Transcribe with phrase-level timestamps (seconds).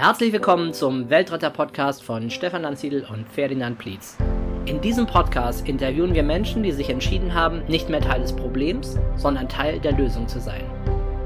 [0.00, 4.16] Herzlich willkommen zum Weltretter-Podcast von Stefan Lanziedl und Ferdinand Plietz.
[4.64, 8.96] In diesem Podcast interviewen wir Menschen, die sich entschieden haben, nicht mehr Teil des Problems,
[9.16, 10.62] sondern Teil der Lösung zu sein.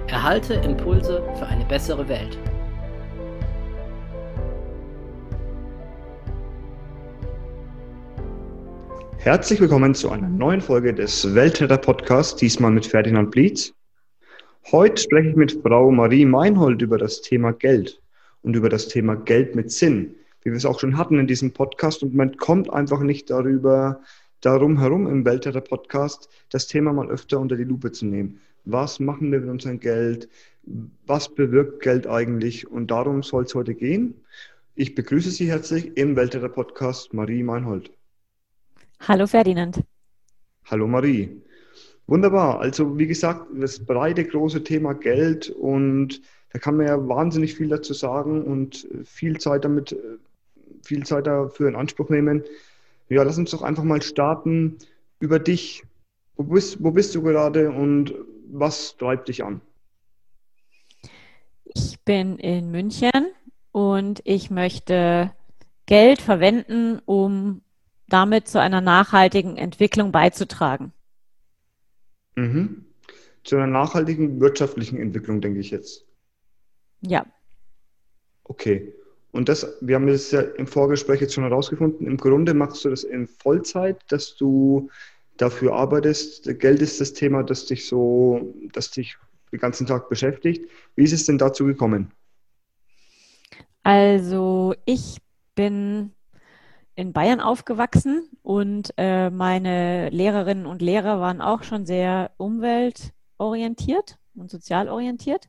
[0.06, 2.38] Erhalte Impulse für eine bessere Welt.
[9.18, 13.74] Herzlich willkommen zu einer neuen Folge des Weltretter-Podcasts, diesmal mit Ferdinand Blietz.
[14.70, 18.01] Heute spreche ich mit Frau Marie Meinhold über das Thema Geld
[18.42, 21.52] und über das Thema Geld mit Sinn, wie wir es auch schon hatten in diesem
[21.52, 22.02] Podcast.
[22.02, 24.00] Und man kommt einfach nicht darüber,
[24.40, 28.40] darum herum im Weltretter-Podcast, das Thema mal öfter unter die Lupe zu nehmen.
[28.64, 30.28] Was machen wir mit unserem Geld?
[31.06, 32.70] Was bewirkt Geld eigentlich?
[32.70, 34.14] Und darum soll es heute gehen.
[34.74, 37.90] Ich begrüße Sie herzlich im Weltretter-Podcast Marie Meinhold.
[39.00, 39.82] Hallo Ferdinand.
[40.64, 41.42] Hallo Marie.
[42.06, 42.60] Wunderbar.
[42.60, 46.20] Also wie gesagt, das breite, große Thema Geld und
[46.52, 49.96] da kann man ja wahnsinnig viel dazu sagen und viel Zeit damit,
[50.82, 52.44] viel Zeit dafür in Anspruch nehmen.
[53.08, 54.78] Ja, lass uns doch einfach mal starten
[55.18, 55.82] über dich.
[56.36, 58.14] Wo bist, wo bist du gerade und
[58.50, 59.60] was treibt dich an?
[61.64, 63.32] Ich bin in München
[63.70, 65.32] und ich möchte
[65.86, 67.62] Geld verwenden, um
[68.08, 70.92] damit zu einer nachhaltigen Entwicklung beizutragen.
[72.36, 72.84] Mhm.
[73.44, 76.04] Zu einer nachhaltigen wirtschaftlichen Entwicklung, denke ich jetzt.
[77.02, 77.26] Ja.
[78.44, 78.92] Okay.
[79.32, 82.90] Und das, wir haben das ja im Vorgespräch jetzt schon herausgefunden, im Grunde machst du
[82.90, 84.90] das in Vollzeit, dass du
[85.38, 86.58] dafür arbeitest.
[86.60, 89.16] Geld ist das Thema, das dich so, das dich
[89.50, 90.68] den ganzen Tag beschäftigt.
[90.96, 92.12] Wie ist es denn dazu gekommen?
[93.82, 95.18] Also ich
[95.54, 96.12] bin
[96.94, 104.50] in Bayern aufgewachsen und äh, meine Lehrerinnen und Lehrer waren auch schon sehr umweltorientiert und
[104.50, 105.48] sozialorientiert.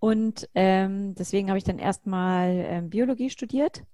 [0.00, 3.84] Und ähm, deswegen habe ich dann erstmal ähm, Biologie studiert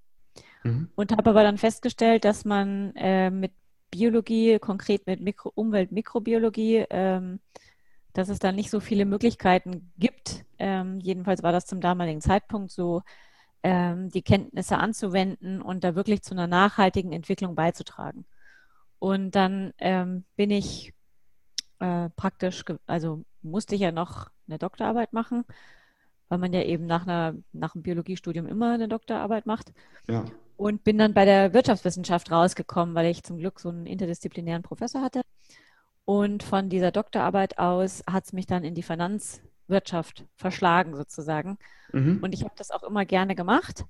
[0.62, 0.88] mhm.
[0.94, 3.52] und habe aber dann festgestellt, dass man äh, mit
[3.90, 7.40] Biologie, konkret mit Mikro Umwelt-Mikrobiologie, ähm,
[8.12, 10.44] dass es da nicht so viele Möglichkeiten gibt.
[10.58, 13.02] Ähm, jedenfalls war das zum damaligen Zeitpunkt so,
[13.62, 18.24] ähm, die Kenntnisse anzuwenden und da wirklich zu einer nachhaltigen Entwicklung beizutragen.
[19.00, 20.94] Und dann ähm, bin ich
[21.80, 25.44] äh, praktisch, also musste ich ja noch eine Doktorarbeit machen,
[26.28, 29.72] weil man ja eben nach, einer, nach einem Biologiestudium immer eine Doktorarbeit macht.
[30.08, 30.24] Ja.
[30.56, 35.02] Und bin dann bei der Wirtschaftswissenschaft rausgekommen, weil ich zum Glück so einen interdisziplinären Professor
[35.02, 35.22] hatte.
[36.04, 41.58] Und von dieser Doktorarbeit aus hat es mich dann in die Finanz- Wirtschaft verschlagen sozusagen.
[41.92, 42.20] Mhm.
[42.22, 43.84] Und ich habe das auch immer gerne gemacht,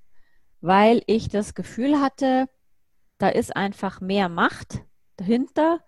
[0.61, 2.49] weil ich das Gefühl hatte,
[3.19, 4.83] da ist einfach mehr Macht
[5.17, 5.81] dahinter,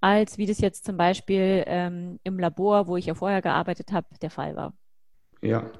[0.00, 4.06] als wie das jetzt zum Beispiel ähm, im Labor, wo ich ja vorher gearbeitet habe,
[4.20, 4.74] der Fall war.
[5.40, 5.70] Ja.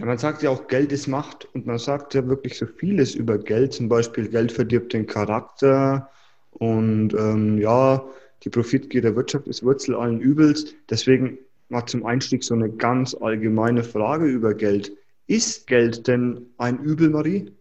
[0.00, 3.14] Ja, man sagt ja auch, Geld ist Macht und man sagt ja wirklich so vieles
[3.14, 3.74] über Geld.
[3.74, 6.08] Zum Beispiel, Geld verdirbt den Charakter
[6.52, 8.02] und ähm, ja,
[8.42, 10.74] die Profitgier der Wirtschaft ist Wurzel allen Übels.
[10.88, 11.36] Deswegen
[11.68, 14.90] mal zum Einstieg so eine ganz allgemeine Frage über Geld.
[15.26, 17.52] Ist Geld denn ein Übel, Marie?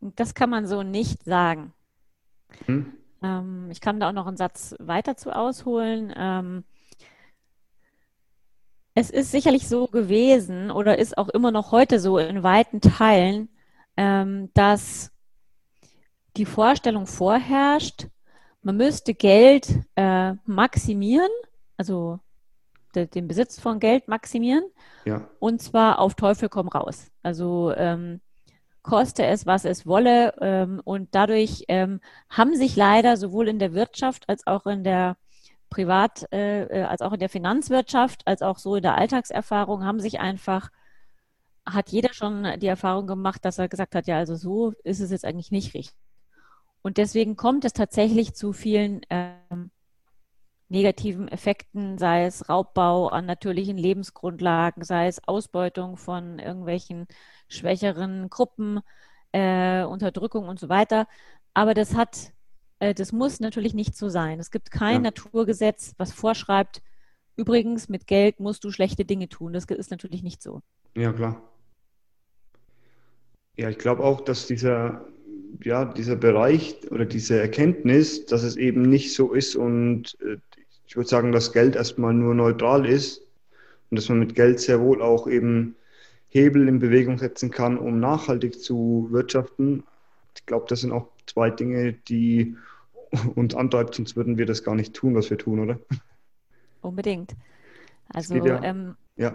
[0.00, 1.72] Das kann man so nicht sagen.
[2.66, 2.86] Hm?
[3.22, 6.12] Ähm, ich kann da auch noch einen Satz weiter zu ausholen.
[6.16, 6.64] Ähm,
[8.94, 13.48] es ist sicherlich so gewesen oder ist auch immer noch heute so in weiten Teilen,
[13.96, 15.12] ähm, dass
[16.36, 18.06] die Vorstellung vorherrscht,
[18.62, 21.30] man müsste Geld äh, maximieren
[21.80, 22.20] also
[22.94, 24.64] de, den Besitz von Geld maximieren.
[25.06, 25.30] Ja.
[25.38, 27.10] Und zwar auf Teufel komm raus.
[27.22, 28.20] Also ähm,
[28.82, 30.34] koste es, was es wolle.
[30.42, 35.16] Ähm, und dadurch ähm, haben sich leider sowohl in der Wirtschaft als auch in der
[35.70, 40.00] Privat, äh, äh, als auch in der Finanzwirtschaft, als auch so in der Alltagserfahrung, haben
[40.00, 40.70] sich einfach,
[41.66, 45.10] hat jeder schon die Erfahrung gemacht, dass er gesagt hat, ja, also so ist es
[45.10, 45.94] jetzt eigentlich nicht richtig.
[46.82, 49.70] Und deswegen kommt es tatsächlich zu vielen ähm,
[50.68, 57.06] negativen Effekten, sei es Raubbau an natürlichen Lebensgrundlagen, sei es Ausbeutung von irgendwelchen
[57.48, 58.80] schwächeren Gruppen,
[59.32, 61.06] äh, Unterdrückung und so weiter.
[61.54, 62.32] Aber das hat,
[62.80, 64.40] das muss natürlich nicht so sein.
[64.40, 65.10] Es gibt kein ja.
[65.10, 66.82] Naturgesetz, was vorschreibt,
[67.36, 69.52] übrigens, mit Geld musst du schlechte Dinge tun.
[69.52, 70.62] Das ist natürlich nicht so.
[70.94, 71.42] Ja, klar.
[73.56, 75.04] Ja, ich glaube auch, dass dieser,
[75.62, 80.36] ja, dieser Bereich oder diese Erkenntnis, dass es eben nicht so ist und äh,
[80.86, 83.22] ich würde sagen, dass Geld erstmal nur neutral ist
[83.90, 85.76] und dass man mit Geld sehr wohl auch eben
[86.30, 89.84] Hebel in Bewegung setzen kann, um nachhaltig zu wirtschaften.
[90.36, 92.56] Ich glaube, das sind auch zwei Dinge, die
[93.34, 95.78] uns antreibt, sonst würden wir das gar nicht tun, was wir tun, oder?
[96.80, 97.34] Unbedingt.
[98.08, 99.34] Also ja, ähm, ja.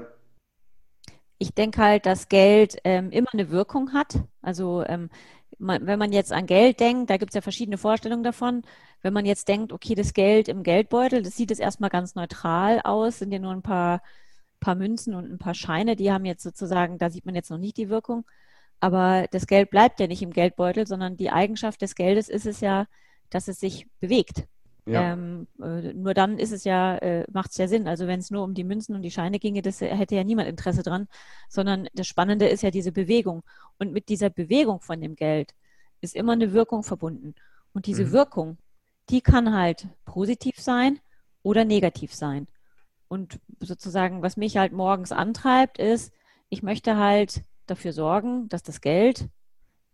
[1.38, 4.19] ich denke halt, dass Geld ähm, immer eine Wirkung hat.
[4.42, 5.09] Also ähm,
[5.57, 8.63] man, wenn man jetzt an Geld denkt, da gibt es ja verschiedene Vorstellungen davon.
[9.01, 12.81] Wenn man jetzt denkt, okay, das Geld im Geldbeutel, das sieht jetzt erstmal ganz neutral
[12.83, 14.01] aus, sind ja nur ein paar,
[14.59, 17.57] paar Münzen und ein paar Scheine, die haben jetzt sozusagen, da sieht man jetzt noch
[17.57, 18.25] nicht die Wirkung.
[18.80, 22.60] Aber das Geld bleibt ja nicht im Geldbeutel, sondern die Eigenschaft des Geldes ist es
[22.60, 22.86] ja,
[23.30, 24.45] dass es sich bewegt.
[24.88, 25.13] Ja.
[25.13, 27.88] Ähm, äh, nur dann ist es ja, äh, macht es ja Sinn.
[27.88, 30.48] Also wenn es nur um die Münzen und die Scheine ginge, das hätte ja niemand
[30.48, 31.07] Interesse dran,
[31.50, 33.44] sondern das Spannende ist ja diese Bewegung.
[33.80, 35.56] Und mit dieser Bewegung von dem Geld
[36.01, 37.33] ist immer eine Wirkung verbunden.
[37.74, 38.12] Und diese mhm.
[38.12, 38.57] Wirkung,
[39.10, 41.00] die kann halt positiv sein
[41.42, 42.48] oder negativ sein.
[43.07, 46.13] Und sozusagen, was mich halt morgens antreibt, ist,
[46.50, 49.29] ich möchte halt dafür sorgen, dass das Geld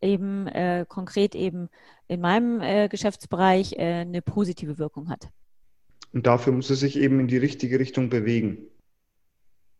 [0.01, 1.69] eben äh, konkret eben
[2.07, 5.29] in meinem äh, Geschäftsbereich äh, eine positive Wirkung hat.
[6.13, 8.67] Und dafür muss es sich eben in die richtige Richtung bewegen.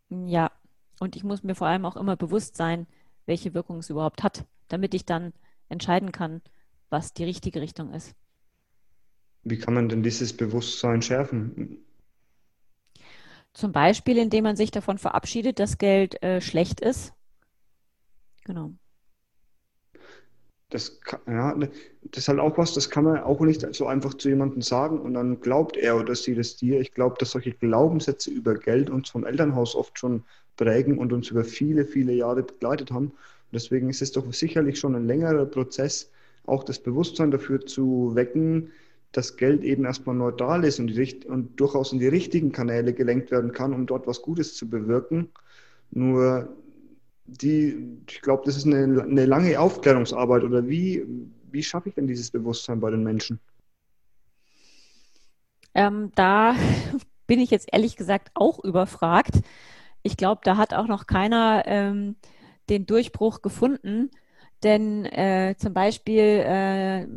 [0.10, 0.52] Ja,
[1.00, 2.88] und ich muss mir vor allem auch immer bewusst sein,
[3.26, 5.34] welche Wirkung es überhaupt hat, damit ich dann
[5.70, 6.42] entscheiden kann,
[6.90, 8.14] was die richtige Richtung ist.
[9.44, 11.84] Wie kann man denn dieses Bewusstsein schärfen?
[13.54, 17.14] Zum Beispiel, indem man sich davon verabschiedet, dass Geld äh, schlecht ist.
[18.46, 18.74] Genau
[20.72, 21.70] das, ja, das
[22.14, 25.14] ist halt auch was, das kann man auch nicht so einfach zu jemandem sagen und
[25.14, 26.80] dann glaubt er oder sie das dir.
[26.80, 30.24] Ich glaube, dass solche Glaubenssätze über Geld uns vom Elternhaus oft schon
[30.56, 33.08] prägen und uns über viele, viele Jahre begleitet haben.
[33.08, 36.10] Und deswegen ist es doch sicherlich schon ein längerer Prozess,
[36.46, 38.72] auch das Bewusstsein dafür zu wecken,
[39.12, 43.30] dass Geld eben erstmal neutral ist und, die, und durchaus in die richtigen Kanäle gelenkt
[43.30, 45.30] werden kann, um dort was Gutes zu bewirken.
[45.92, 46.48] Nur
[47.32, 50.44] die, ich glaube, das ist eine, eine lange Aufklärungsarbeit.
[50.44, 51.06] Oder wie,
[51.52, 53.40] wie schaffe ich denn dieses Bewusstsein bei den Menschen?
[55.74, 56.56] Ähm, da
[57.28, 59.42] bin ich jetzt ehrlich gesagt auch überfragt.
[60.04, 62.16] Ich glaube, da hat auch noch keiner ähm,
[62.70, 64.12] den Durchbruch gefunden.
[64.64, 67.08] Denn äh, zum Beispiel äh,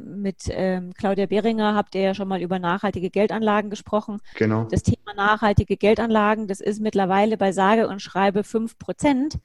[0.00, 4.20] mit äh, Claudia Behringer habt ihr ja schon mal über nachhaltige Geldanlagen gesprochen.
[4.36, 4.64] Genau.
[4.70, 9.38] Das Thema nachhaltige Geldanlagen, das ist mittlerweile bei sage und schreibe 5 Prozent.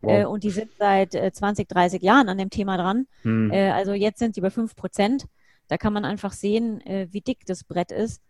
[0.00, 0.12] Wow.
[0.12, 3.06] Äh, und die sind seit äh, 20, 30 Jahren an dem Thema dran.
[3.22, 3.50] Hm.
[3.50, 5.26] Äh, also jetzt sind sie bei 5 Prozent.
[5.68, 8.22] Da kann man einfach sehen, äh, wie dick das Brett ist,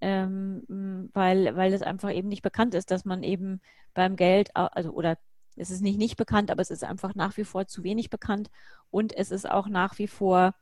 [0.00, 3.60] ähm, weil, weil es einfach eben nicht bekannt ist, dass man eben
[3.94, 5.16] beim Geld, also oder
[5.56, 8.50] es ist nicht nicht bekannt, aber es ist einfach nach wie vor zu wenig bekannt
[8.90, 10.54] und es ist auch nach wie vor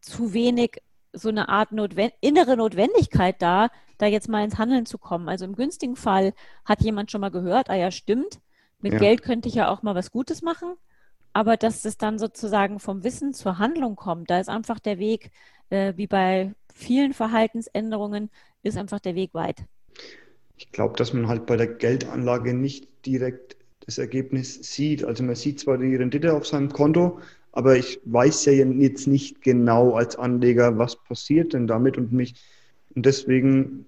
[0.00, 0.82] zu wenig
[1.12, 3.68] so eine Art Notwend innere Notwendigkeit da,
[3.98, 5.28] da jetzt mal ins Handeln zu kommen.
[5.28, 8.40] Also im günstigen Fall hat jemand schon mal gehört, ah ja, stimmt,
[8.82, 8.98] mit ja.
[8.98, 10.74] Geld könnte ich ja auch mal was Gutes machen,
[11.32, 15.30] aber dass es dann sozusagen vom Wissen zur Handlung kommt, da ist einfach der Weg,
[15.70, 18.30] äh, wie bei vielen Verhaltensänderungen,
[18.62, 19.64] ist einfach der Weg weit.
[20.56, 23.56] Ich glaube, dass man halt bei der Geldanlage nicht direkt
[23.86, 25.04] das Ergebnis sieht.
[25.04, 27.20] Also man sieht zwar die Rendite auf seinem Konto,
[27.52, 32.34] aber ich weiß ja jetzt nicht genau als Anleger, was passiert denn damit und mich.
[32.94, 33.86] Und deswegen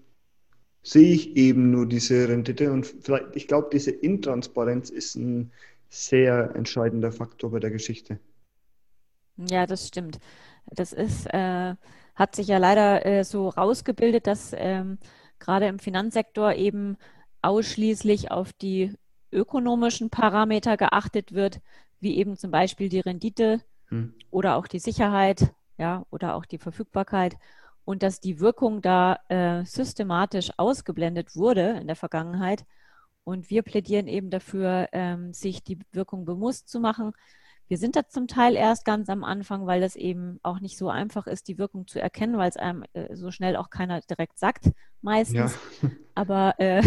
[0.82, 5.52] sehe ich eben nur diese Rendite und vielleicht, ich glaube, diese Intransparenz ist ein
[5.88, 8.18] sehr entscheidender Faktor bei der Geschichte.
[9.36, 10.18] Ja, das stimmt.
[10.66, 11.74] Das ist, äh,
[12.14, 14.98] hat sich ja leider äh, so rausgebildet, dass ähm,
[15.38, 16.96] gerade im Finanzsektor eben
[17.42, 18.94] ausschließlich auf die
[19.32, 21.60] ökonomischen Parameter geachtet wird,
[22.00, 24.14] wie eben zum Beispiel die Rendite hm.
[24.30, 27.36] oder auch die Sicherheit, ja, oder auch die Verfügbarkeit
[27.84, 32.64] und dass die Wirkung da äh, systematisch ausgeblendet wurde in der Vergangenheit.
[33.24, 37.12] Und wir plädieren eben dafür, ähm, sich die Wirkung bewusst zu machen.
[37.68, 40.90] Wir sind da zum Teil erst ganz am Anfang, weil das eben auch nicht so
[40.90, 44.38] einfach ist, die Wirkung zu erkennen, weil es einem äh, so schnell auch keiner direkt
[44.38, 44.70] sagt,
[45.00, 45.56] meistens.
[45.80, 45.90] Ja.
[46.14, 46.82] Aber äh,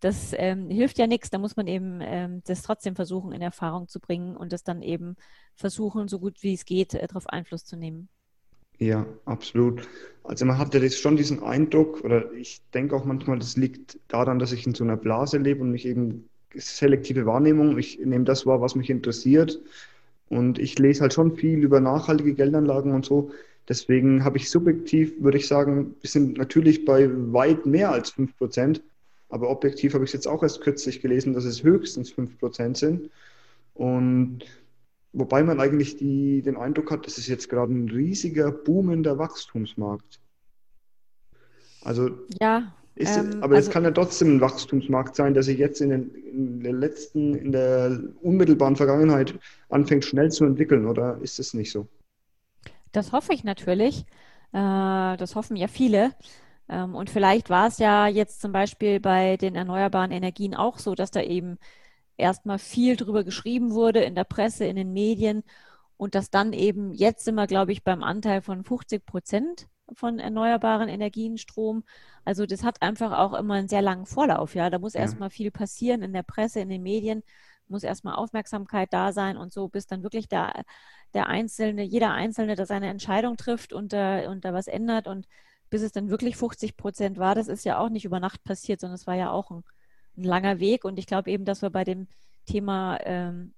[0.00, 1.30] das ähm, hilft ja nichts.
[1.30, 4.82] Da muss man eben ähm, das trotzdem versuchen, in Erfahrung zu bringen und das dann
[4.82, 5.16] eben
[5.54, 8.08] versuchen, so gut wie es geht, äh, darauf Einfluss zu nehmen.
[8.80, 9.86] Ja, absolut.
[10.24, 14.38] Also man hat ja schon diesen Eindruck, oder ich denke auch manchmal, das liegt daran,
[14.38, 18.46] dass ich in so einer Blase lebe und mich eben selektive Wahrnehmung, ich nehme das
[18.46, 19.60] wahr, was mich interessiert.
[20.30, 23.30] Und ich lese halt schon viel über nachhaltige Geldanlagen und so.
[23.68, 28.80] Deswegen habe ich subjektiv, würde ich sagen, wir sind natürlich bei weit mehr als 5%.
[29.28, 33.10] Aber objektiv habe ich es jetzt auch erst kürzlich gelesen, dass es höchstens 5% sind.
[33.74, 34.44] Und
[35.12, 40.20] Wobei man eigentlich die, den Eindruck hat, das ist jetzt gerade ein riesiger boomender Wachstumsmarkt.
[41.82, 45.58] Also ja, ist, ähm, aber also, es kann ja trotzdem ein Wachstumsmarkt sein, der sich
[45.58, 49.38] jetzt in, den, in der letzten, in der unmittelbaren Vergangenheit
[49.68, 51.88] anfängt schnell zu entwickeln, oder ist es nicht so?
[52.92, 54.04] Das hoffe ich natürlich.
[54.52, 56.12] Äh, das hoffen ja viele.
[56.68, 60.94] Ähm, und vielleicht war es ja jetzt zum Beispiel bei den erneuerbaren Energien auch so,
[60.94, 61.58] dass da eben
[62.20, 65.42] erstmal viel drüber geschrieben wurde in der Presse, in den Medien
[65.96, 70.18] und dass dann eben, jetzt sind wir, glaube ich, beim Anteil von 50 Prozent von
[70.18, 71.84] erneuerbaren Energien, Strom.
[72.24, 74.54] Also das hat einfach auch immer einen sehr langen Vorlauf.
[74.54, 75.00] Ja, da muss ja.
[75.00, 77.22] erstmal viel passieren in der Presse, in den Medien,
[77.68, 80.64] muss erstmal Aufmerksamkeit da sein und so, bis dann wirklich der,
[81.14, 85.26] der Einzelne, jeder Einzelne, der seine Entscheidung trifft und, äh, und da was ändert und
[85.70, 88.80] bis es dann wirklich 50 Prozent war, das ist ja auch nicht über Nacht passiert,
[88.80, 89.64] sondern es war ja auch ein,
[90.20, 90.84] ein langer Weg.
[90.84, 92.06] Und ich glaube eben, dass wir bei dem
[92.46, 93.52] Thema ähm,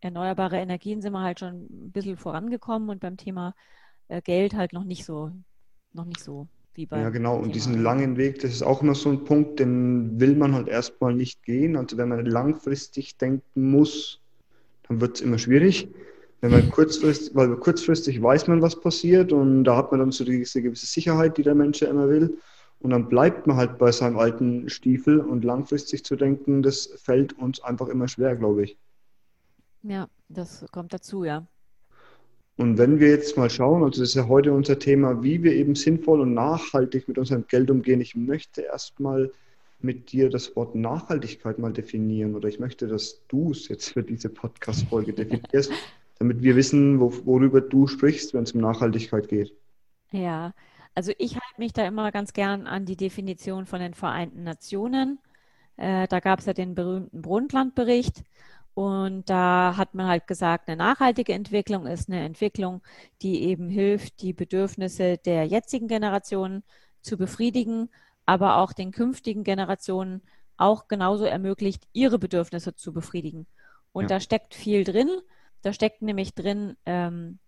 [0.00, 3.54] erneuerbare Energien sind wir halt schon ein bisschen vorangekommen und beim Thema
[4.08, 5.32] äh, Geld halt noch nicht so
[5.92, 7.00] noch nicht so wie bei.
[7.00, 7.36] Ja, genau.
[7.36, 10.68] Und diesen langen Weg, das ist auch immer so ein Punkt, den will man halt
[10.68, 11.76] erstmal nicht gehen.
[11.76, 14.20] Also wenn man langfristig denken muss,
[14.86, 15.88] dann wird es immer schwierig.
[16.40, 20.24] Wenn man kurzfristig, weil kurzfristig weiß man, was passiert und da hat man dann so
[20.24, 22.38] diese gewisse Sicherheit, die der Mensch ja immer will.
[22.80, 27.32] Und dann bleibt man halt bei seinem alten Stiefel und langfristig zu denken, das fällt
[27.38, 28.78] uns einfach immer schwer, glaube ich.
[29.82, 31.46] Ja, das kommt dazu, ja.
[32.56, 35.52] Und wenn wir jetzt mal schauen, also das ist ja heute unser Thema, wie wir
[35.52, 38.00] eben sinnvoll und nachhaltig mit unserem Geld umgehen.
[38.00, 39.30] Ich möchte erstmal
[39.80, 44.02] mit dir das Wort Nachhaltigkeit mal definieren oder ich möchte, dass du es jetzt für
[44.02, 45.70] diese Podcast-Folge definierst,
[46.18, 49.54] damit wir wissen, worüber du sprichst, wenn es um Nachhaltigkeit geht.
[50.10, 50.52] Ja,
[50.94, 55.18] also ich halte mich da immer ganz gern an die Definition von den Vereinten Nationen.
[55.76, 58.24] Äh, da gab es ja den berühmten Brundtland-Bericht
[58.78, 62.80] und da hat man halt gesagt, eine nachhaltige Entwicklung ist eine Entwicklung,
[63.22, 66.62] die eben hilft, die Bedürfnisse der jetzigen Generationen
[67.02, 67.90] zu befriedigen,
[68.24, 70.22] aber auch den künftigen Generationen
[70.56, 73.46] auch genauso ermöglicht, ihre Bedürfnisse zu befriedigen.
[73.90, 74.08] Und ja.
[74.10, 75.10] da steckt viel drin.
[75.62, 77.40] Da steckt nämlich drin ähm,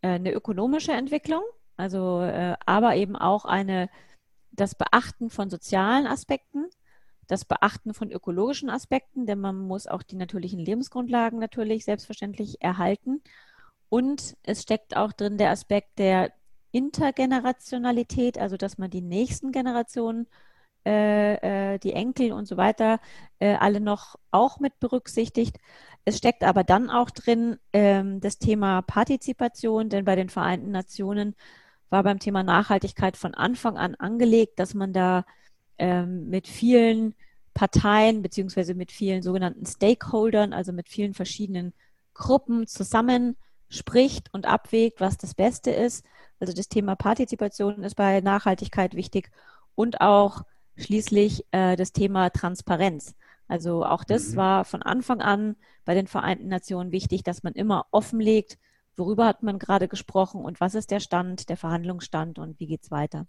[0.00, 1.42] äh, eine ökonomische Entwicklung,
[1.76, 3.88] also äh, aber eben auch eine
[4.52, 6.66] das Beachten von sozialen Aspekten,
[7.26, 13.22] das Beachten von ökologischen Aspekten, denn man muss auch die natürlichen Lebensgrundlagen natürlich selbstverständlich erhalten.
[13.88, 16.32] Und es steckt auch drin der Aspekt der
[16.72, 20.26] Intergenerationalität, also dass man die nächsten Generationen,
[20.84, 23.00] äh, äh, die Enkel und so weiter,
[23.38, 25.58] äh, alle noch auch mit berücksichtigt.
[26.04, 31.36] Es steckt aber dann auch drin ähm, das Thema Partizipation, denn bei den Vereinten Nationen
[31.90, 35.24] war beim Thema Nachhaltigkeit von Anfang an angelegt, dass man da
[35.78, 37.14] ähm, mit vielen
[37.54, 41.72] Parteien beziehungsweise mit vielen sogenannten Stakeholdern, also mit vielen verschiedenen
[42.12, 43.36] Gruppen zusammen
[43.68, 46.04] spricht und abwägt, was das Beste ist.
[46.40, 49.30] Also das Thema Partizipation ist bei Nachhaltigkeit wichtig
[49.74, 50.42] und auch
[50.76, 53.14] schließlich äh, das Thema Transparenz.
[53.48, 54.36] Also auch das mhm.
[54.36, 58.58] war von Anfang an bei den Vereinten Nationen wichtig, dass man immer offenlegt,
[58.96, 62.82] worüber hat man gerade gesprochen und was ist der Stand, der Verhandlungsstand und wie geht
[62.82, 63.26] es weiter.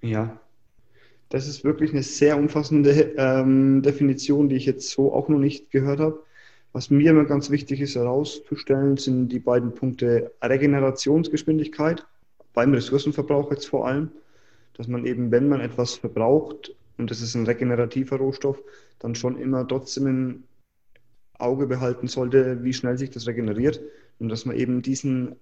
[0.00, 0.38] Ja,
[1.28, 5.70] das ist wirklich eine sehr umfassende ähm, Definition, die ich jetzt so auch noch nicht
[5.70, 6.22] gehört habe.
[6.72, 12.04] Was mir immer ganz wichtig ist herauszustellen, sind die beiden Punkte Regenerationsgeschwindigkeit
[12.52, 14.10] beim Ressourcenverbrauch jetzt vor allem,
[14.74, 18.62] dass man eben, wenn man etwas verbraucht und das ist ein regenerativer Rohstoff,
[18.98, 20.44] dann schon immer trotzdem im
[21.38, 23.80] Auge behalten sollte, wie schnell sich das regeneriert
[24.18, 25.36] und dass man eben diesen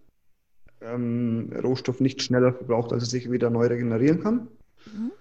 [0.80, 4.48] ähm, Rohstoff nicht schneller verbraucht, als er sich wieder neu regenerieren kann.
[4.86, 5.12] Mhm.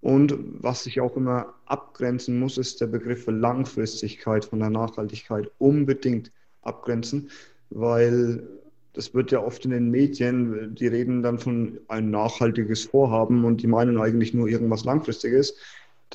[0.00, 6.30] Und was sich auch immer abgrenzen muss, ist der Begriff Langfristigkeit von der Nachhaltigkeit unbedingt
[6.62, 7.30] abgrenzen,
[7.70, 8.46] weil
[8.92, 13.62] das wird ja oft in den Medien, die reden dann von ein nachhaltiges Vorhaben und
[13.62, 15.54] die meinen eigentlich nur irgendwas Langfristiges.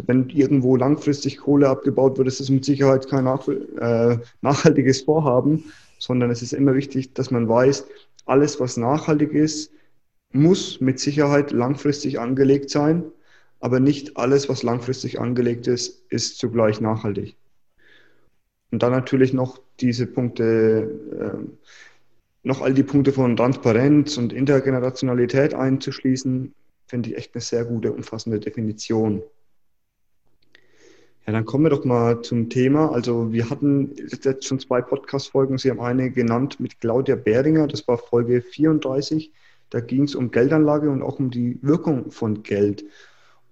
[0.06, 5.66] Wenn irgendwo langfristig Kohle abgebaut wird, ist es mit Sicherheit kein äh, nachhaltiges Vorhaben,
[6.04, 7.86] sondern es ist immer wichtig, dass man weiß,
[8.26, 9.72] alles, was nachhaltig ist,
[10.32, 13.04] muss mit Sicherheit langfristig angelegt sein
[13.64, 17.38] aber nicht alles, was langfristig angelegt ist, ist zugleich nachhaltig.
[18.72, 21.68] Und dann natürlich noch diese Punkte, äh,
[22.44, 26.54] noch all die Punkte von Transparenz und Intergenerationalität einzuschließen,
[26.88, 29.24] finde ich echt eine sehr gute, umfassende Definition.
[31.26, 32.92] Ja, dann kommen wir doch mal zum Thema.
[32.92, 35.58] Also wir hatten jetzt schon zwei Podcast-Folgen.
[35.58, 39.32] Sie haben eine genannt mit Claudia Behringer, das war Folge 34.
[39.70, 42.84] Da ging es um Geldanlage und auch um die Wirkung von Geld.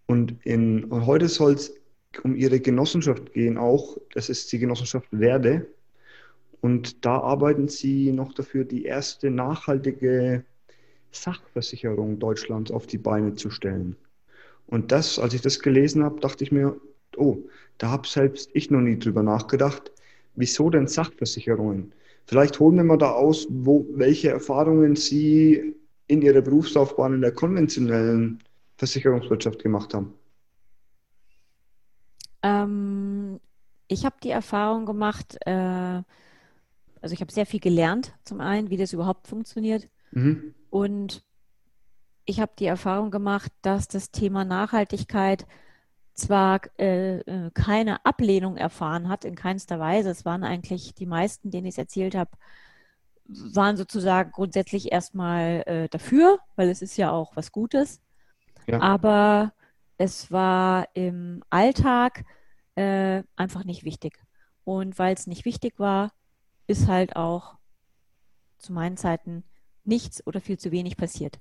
[0.05, 1.73] Und, in, und heute soll es
[2.23, 3.97] um ihre Genossenschaft gehen, auch.
[4.13, 5.65] Das ist die Genossenschaft Werde.
[6.59, 10.43] Und da arbeiten sie noch dafür, die erste nachhaltige
[11.11, 13.95] Sachversicherung Deutschlands auf die Beine zu stellen.
[14.67, 16.75] Und das, als ich das gelesen habe, dachte ich mir,
[17.21, 17.37] oh,
[17.77, 19.91] da habe selbst ich noch nie drüber nachgedacht.
[20.35, 21.93] Wieso denn Sachversicherungen?
[22.25, 25.75] Vielleicht holen wir mal da aus, wo, welche Erfahrungen Sie
[26.07, 28.39] in Ihrer Berufslaufbahn in der konventionellen
[28.77, 30.13] Versicherungswirtschaft gemacht haben?
[32.43, 33.39] Ähm,
[33.87, 36.01] ich habe die Erfahrung gemacht, äh,
[37.01, 39.87] also ich habe sehr viel gelernt, zum einen, wie das überhaupt funktioniert.
[40.11, 40.53] Mhm.
[40.69, 41.23] Und
[42.25, 45.45] ich habe die Erfahrung gemacht, dass das Thema Nachhaltigkeit
[46.13, 50.09] zwar äh, äh, keine Ablehnung erfahren hat, in keinster Weise.
[50.09, 52.31] Es waren eigentlich die meisten, denen ich es erzählt habe,
[53.25, 58.01] waren sozusagen grundsätzlich erstmal äh, dafür, weil es ist ja auch was Gutes.
[58.67, 58.81] Ja.
[58.81, 59.53] Aber
[59.97, 62.25] es war im Alltag
[62.75, 64.19] äh, einfach nicht wichtig.
[64.63, 66.11] Und weil es nicht wichtig war,
[66.67, 67.55] ist halt auch
[68.57, 69.43] zu meinen Zeiten
[69.83, 71.39] nichts oder viel zu wenig passiert.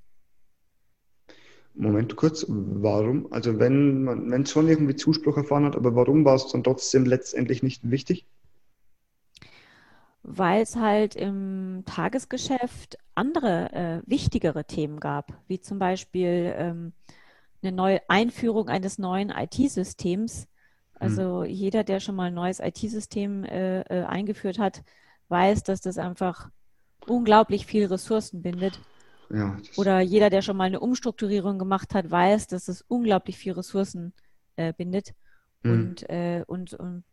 [1.73, 3.31] Moment kurz, warum?
[3.31, 6.63] Also wenn man, wenn es schon irgendwie Zuspruch erfahren hat, aber warum war es dann
[6.63, 8.25] trotzdem letztendlich nicht wichtig?
[10.23, 16.93] Weil es halt im Tagesgeschäft andere äh, wichtigere Themen gab, wie zum Beispiel ähm,
[17.63, 20.47] eine neue Einführung eines neuen IT-Systems.
[20.93, 21.49] Also hm.
[21.49, 24.83] jeder, der schon mal ein neues IT-System äh, äh, eingeführt hat,
[25.29, 26.49] weiß, dass das einfach
[27.07, 28.79] unglaublich viel Ressourcen bindet.
[29.33, 33.53] Ja, Oder jeder, der schon mal eine Umstrukturierung gemacht hat, weiß, dass es unglaublich viel
[33.53, 34.13] Ressourcen
[34.57, 35.13] äh, bindet.
[35.63, 35.71] Mhm.
[35.71, 37.03] Und, äh, und, und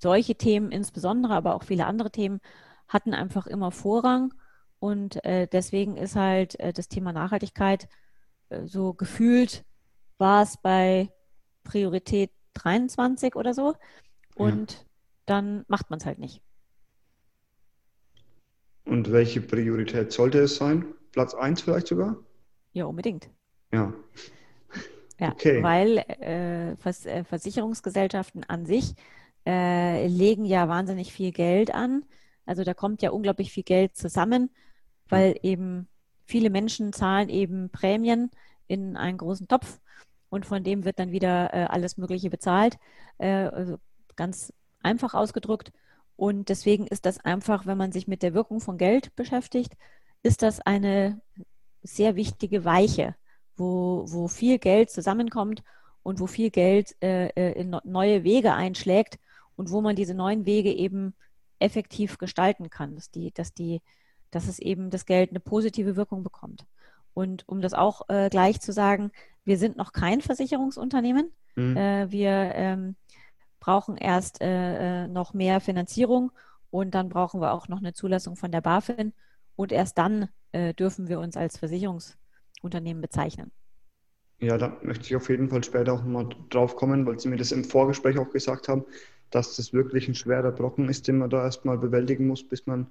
[0.00, 2.40] solche Themen insbesondere, aber auch viele andere Themen
[2.88, 4.32] hatten einfach immer Vorrang.
[4.78, 7.88] Und äh, deswegen ist halt äh, das Thema Nachhaltigkeit
[8.50, 9.64] äh, so gefühlt,
[10.18, 11.10] war es bei
[11.64, 13.74] Priorität 23 oder so.
[14.34, 14.78] Und ja.
[15.26, 16.42] dann macht man es halt nicht.
[18.84, 20.84] Und welche Priorität sollte es sein?
[21.14, 22.16] Platz 1 vielleicht sogar?
[22.72, 23.30] Ja, unbedingt.
[23.72, 23.94] Ja.
[25.20, 25.62] Ja, okay.
[25.62, 28.94] weil äh, Vers äh, Versicherungsgesellschaften an sich
[29.46, 32.04] äh, legen ja wahnsinnig viel Geld an.
[32.46, 34.50] Also da kommt ja unglaublich viel Geld zusammen,
[35.08, 35.86] weil eben
[36.24, 38.32] viele Menschen zahlen eben Prämien
[38.66, 39.80] in einen großen Topf
[40.30, 42.76] und von dem wird dann wieder äh, alles Mögliche bezahlt.
[43.18, 43.76] Äh, also
[44.16, 44.52] ganz
[44.82, 45.70] einfach ausgedrückt.
[46.16, 49.74] Und deswegen ist das einfach, wenn man sich mit der Wirkung von Geld beschäftigt,
[50.24, 51.20] ist das eine
[51.82, 53.14] sehr wichtige Weiche,
[53.56, 55.62] wo, wo viel Geld zusammenkommt
[56.02, 59.18] und wo viel Geld äh, äh in neue Wege einschlägt
[59.54, 61.14] und wo man diese neuen Wege eben
[61.60, 63.80] effektiv gestalten kann, dass, die, dass, die,
[64.30, 66.66] dass es eben das Geld eine positive Wirkung bekommt.
[67.12, 69.12] Und um das auch äh, gleich zu sagen,
[69.44, 71.30] wir sind noch kein Versicherungsunternehmen.
[71.54, 71.76] Mhm.
[71.76, 72.96] Äh, wir ähm,
[73.60, 76.32] brauchen erst äh, äh, noch mehr Finanzierung
[76.70, 79.12] und dann brauchen wir auch noch eine Zulassung von der BaFin
[79.56, 83.50] und erst dann äh, dürfen wir uns als Versicherungsunternehmen bezeichnen.
[84.40, 87.36] Ja, da möchte ich auf jeden Fall später auch nochmal drauf kommen, weil Sie mir
[87.36, 88.84] das im Vorgespräch auch gesagt haben,
[89.30, 92.86] dass das wirklich ein schwerer Brocken ist, den man da erstmal bewältigen muss, bis man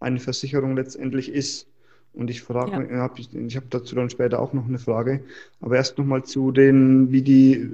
[0.00, 1.66] eine Versicherung letztendlich ist.
[2.12, 2.78] Und ich frage ja.
[2.80, 5.22] mich, hab ich, ich habe dazu dann später auch noch eine Frage,
[5.60, 7.72] aber erst nochmal zu den, wie die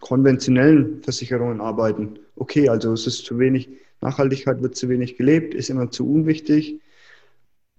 [0.00, 2.18] konventionellen Versicherungen arbeiten.
[2.36, 3.68] Okay, also es ist zu wenig,
[4.00, 6.80] Nachhaltigkeit wird zu wenig gelebt, ist immer zu unwichtig.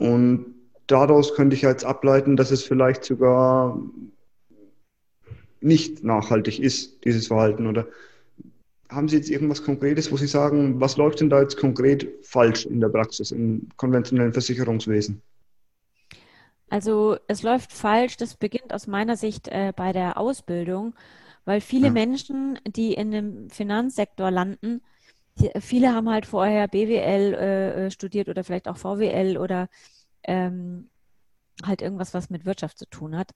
[0.02, 0.56] Und
[0.88, 3.80] daraus könnte ich jetzt ableiten, dass es vielleicht sogar
[5.60, 7.68] nicht nachhaltig ist, dieses Verhalten.
[7.68, 7.88] Oder
[8.90, 12.66] haben Sie jetzt irgendwas Konkretes, wo Sie sagen, was läuft denn da jetzt konkret falsch
[12.66, 15.22] in der Praxis, im konventionellen Versicherungswesen?
[16.72, 20.96] Also es läuft falsch, das beginnt aus meiner Sicht äh, bei der Ausbildung.
[21.46, 21.94] Weil viele ja.
[21.94, 24.82] Menschen, die in dem Finanzsektor landen,
[25.60, 29.70] viele haben halt vorher BWL äh, äh studiert oder vielleicht auch VWL oder
[30.24, 30.90] ähm,
[31.64, 33.32] halt irgendwas, was mit Wirtschaft zu tun hat.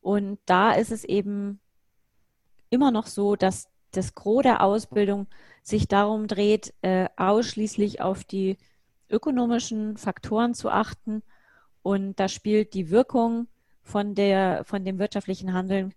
[0.00, 1.60] Und da ist es eben
[2.70, 5.28] immer noch so, dass das Gros der Ausbildung
[5.62, 8.58] sich darum dreht, äh, ausschließlich auf die
[9.08, 11.22] ökonomischen Faktoren zu achten.
[11.82, 13.48] Und da spielt die Wirkung
[13.82, 15.94] von, der, von dem wirtschaftlichen Handeln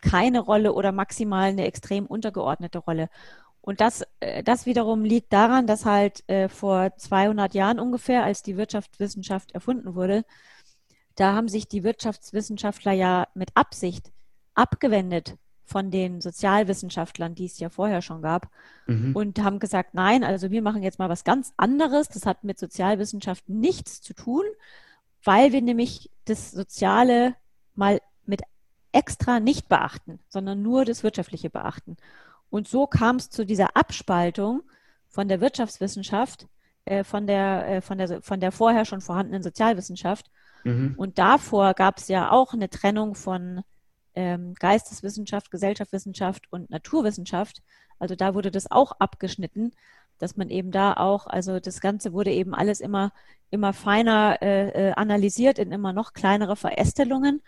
[0.00, 3.08] keine Rolle oder maximal eine extrem untergeordnete Rolle.
[3.64, 8.42] Und das, äh, das wiederum liegt daran, dass halt äh, vor 200 Jahren ungefähr, als
[8.42, 10.26] die Wirtschaftswissenschaft erfunden wurde,
[11.14, 14.12] da haben sich die Wirtschaftswissenschaftler ja mit Absicht
[14.54, 18.50] abgewendet von den Sozialwissenschaftlern, die es ja vorher schon gab,
[18.86, 19.16] mhm.
[19.16, 22.08] und haben gesagt, nein, also wir machen jetzt mal was ganz anderes.
[22.08, 24.44] Das hat mit Sozialwissenschaften nichts zu tun,
[25.22, 27.34] weil wir nämlich das Soziale
[27.74, 28.42] mal mit
[28.92, 31.96] extra nicht beachten, sondern nur das Wirtschaftliche beachten.
[32.54, 34.62] Und so kam es zu dieser Abspaltung
[35.08, 36.46] von der Wirtschaftswissenschaft,
[36.84, 40.30] äh, von, der, äh, von, der, von der vorher schon vorhandenen Sozialwissenschaft.
[40.62, 40.94] Mhm.
[40.96, 43.62] Und davor gab es ja auch eine Trennung von
[44.14, 47.60] ähm, Geisteswissenschaft, Gesellschaftswissenschaft und Naturwissenschaft.
[47.98, 49.72] Also da wurde das auch abgeschnitten,
[50.20, 53.10] dass man eben da auch, also das Ganze wurde eben alles immer,
[53.50, 57.42] immer feiner äh, äh analysiert in immer noch kleinere Verästelungen.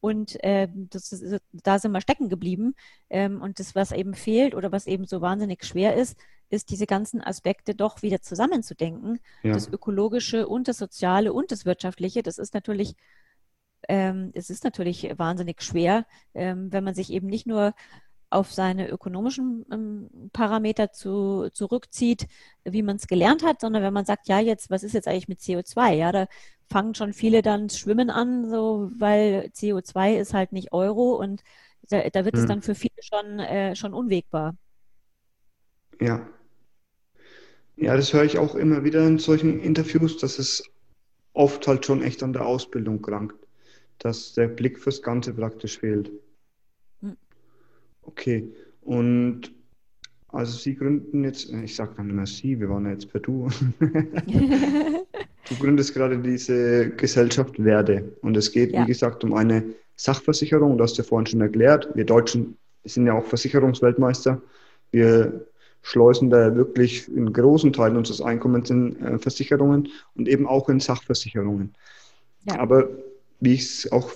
[0.00, 2.74] Und äh, das ist, da sind wir stecken geblieben.
[3.10, 6.16] Ähm, und das, was eben fehlt oder was eben so wahnsinnig schwer ist,
[6.48, 9.18] ist diese ganzen Aspekte doch wieder zusammenzudenken.
[9.42, 9.52] Ja.
[9.52, 12.22] Das Ökologische und das Soziale und das Wirtschaftliche.
[12.22, 12.94] Das ist natürlich,
[13.88, 17.74] ähm, es ist natürlich wahnsinnig schwer, ähm, wenn man sich eben nicht nur
[18.28, 22.26] auf seine ökonomischen ähm, Parameter zu, zurückzieht,
[22.64, 25.28] wie man es gelernt hat, sondern wenn man sagt, ja, jetzt, was ist jetzt eigentlich
[25.28, 25.92] mit CO2?
[25.92, 26.26] Ja, da
[26.68, 31.42] fangen schon viele dann Schwimmen an, so, weil CO2 ist halt nicht Euro und
[31.88, 32.42] da, da wird hm.
[32.42, 34.56] es dann für viele schon, äh, schon unwegbar.
[36.00, 36.28] Ja.
[37.76, 40.64] Ja, das höre ich auch immer wieder in solchen Interviews, dass es
[41.34, 43.36] oft halt schon echt an der Ausbildung krankt,
[43.98, 46.10] dass der Blick fürs Ganze praktisch fehlt.
[48.02, 48.50] Okay,
[48.82, 49.52] und
[50.28, 53.48] also Sie gründen jetzt, ich sage dann immer Sie, wir waren ja jetzt per Du.
[55.48, 58.82] du gründest gerade diese Gesellschaft Werde und es geht, ja.
[58.82, 59.64] wie gesagt, um eine
[59.96, 61.88] Sachversicherung, das hast du ja vorhin schon erklärt.
[61.94, 64.40] Wir Deutschen sind ja auch Versicherungsweltmeister.
[64.92, 65.46] Wir
[65.82, 70.80] schleusen da wirklich in großen Teilen unseres Einkommens in äh, Versicherungen und eben auch in
[70.80, 71.74] Sachversicherungen.
[72.44, 72.58] Ja.
[72.58, 72.88] Aber
[73.40, 74.10] wie ich es auch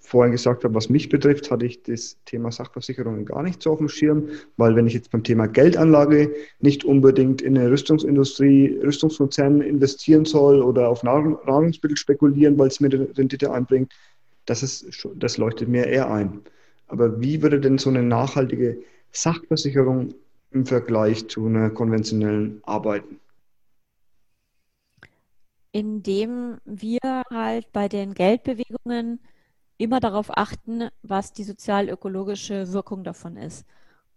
[0.00, 3.78] vorhin gesagt habe, was mich betrifft, hatte ich das Thema Sachversicherungen gar nicht so auf
[3.78, 9.60] dem Schirm, weil wenn ich jetzt beim Thema Geldanlage nicht unbedingt in eine Rüstungsindustrie, Rüstungskonzern
[9.60, 13.92] investieren soll oder auf Nahrungsmittel spekulieren, weil es mir Rendite einbringt,
[14.46, 16.40] das, ist, das leuchtet mir eher ein.
[16.88, 18.78] Aber wie würde denn so eine nachhaltige
[19.10, 20.14] Sachversicherung
[20.52, 23.18] im Vergleich zu einer konventionellen arbeiten?
[25.72, 29.18] Indem wir halt bei den Geldbewegungen
[29.78, 33.66] immer darauf achten, was die sozial-ökologische Wirkung davon ist.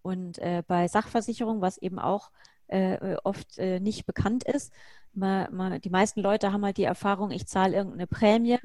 [0.01, 2.31] Und äh, bei Sachversicherung, was eben auch
[2.67, 4.71] äh, oft äh, nicht bekannt ist,
[5.13, 8.59] man, man, die meisten Leute haben halt die Erfahrung, ich zahle irgendeine Prämie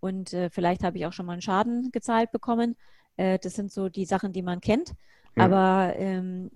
[0.00, 2.76] und äh, vielleicht habe ich auch schon mal einen Schaden gezahlt bekommen.
[3.16, 4.94] Äh, das sind so die Sachen, die man kennt.
[5.36, 5.44] Ja.
[5.44, 6.50] Aber ähm,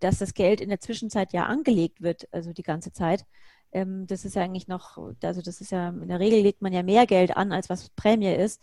[0.00, 3.24] dass das Geld in der Zwischenzeit ja angelegt wird, also die ganze Zeit,
[3.72, 6.72] ähm, das ist ja eigentlich noch, also das ist ja, in der Regel legt man
[6.72, 8.62] ja mehr Geld an, als was Prämie ist.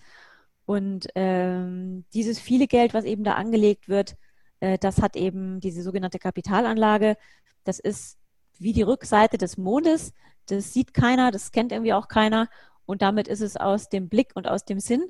[0.65, 4.15] Und ähm, dieses viele Geld, was eben da angelegt wird,
[4.59, 7.17] äh, das hat eben diese sogenannte Kapitalanlage.
[7.63, 8.17] Das ist
[8.59, 10.13] wie die Rückseite des Mondes.
[10.47, 12.49] Das sieht keiner, das kennt irgendwie auch keiner.
[12.85, 15.03] Und damit ist es aus dem Blick und aus dem Sinn.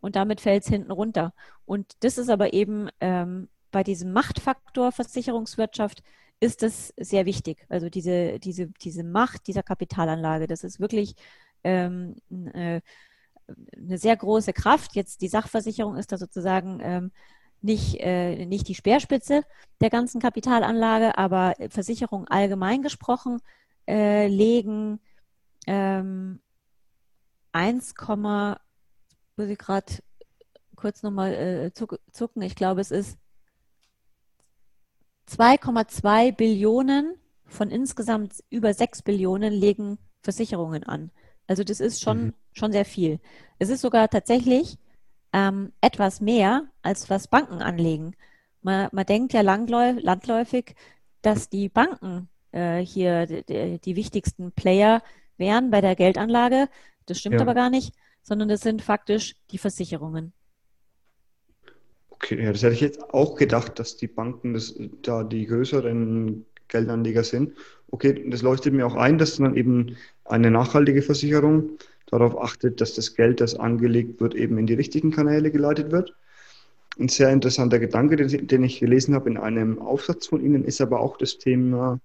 [0.00, 1.32] Und damit fällt es hinten runter.
[1.66, 6.02] Und das ist aber eben ähm, bei diesem Machtfaktor Versicherungswirtschaft
[6.40, 7.66] ist das sehr wichtig.
[7.68, 11.14] Also diese, diese, diese Macht dieser Kapitalanlage, das ist wirklich
[11.64, 12.16] ähm,
[12.54, 12.80] äh,
[13.76, 14.94] eine sehr große Kraft.
[14.94, 17.12] Jetzt die Sachversicherung ist da sozusagen ähm,
[17.62, 19.42] nicht, äh, nicht die Speerspitze
[19.80, 23.40] der ganzen Kapitalanlage, aber Versicherungen allgemein gesprochen
[23.86, 25.00] äh, legen
[25.66, 26.40] ähm,
[27.52, 27.94] 1,
[29.36, 29.92] muss ich gerade
[30.76, 33.18] kurz nochmal äh, zucken, ich glaube es ist
[35.28, 41.10] 2,2 Billionen von insgesamt über 6 Billionen legen Versicherungen an.
[41.50, 42.34] Also das ist schon, mhm.
[42.52, 43.18] schon sehr viel.
[43.58, 44.78] Es ist sogar tatsächlich
[45.32, 48.14] ähm, etwas mehr, als was Banken anlegen.
[48.62, 50.76] Man, man denkt ja landläufig,
[51.22, 55.02] dass die Banken äh, hier die, die, wichtigsten Player
[55.38, 56.68] wären bei der Geldanlage.
[57.06, 57.40] Das stimmt ja.
[57.40, 60.32] aber gar nicht, sondern das sind faktisch die Versicherungen.
[62.10, 66.46] Okay, ja, das hätte ich jetzt auch gedacht, dass die Banken das, da die größeren
[66.68, 67.54] Geldanleger sind.
[67.90, 69.96] Okay, das leuchtet mir auch ein, dass dann eben
[70.30, 75.10] eine nachhaltige Versicherung darauf achtet, dass das Geld, das angelegt wird, eben in die richtigen
[75.10, 76.14] Kanäle geleitet wird.
[76.98, 81.00] Ein sehr interessanter Gedanke, den ich gelesen habe in einem Aufsatz von Ihnen, ist aber
[81.00, 82.00] auch das Thema,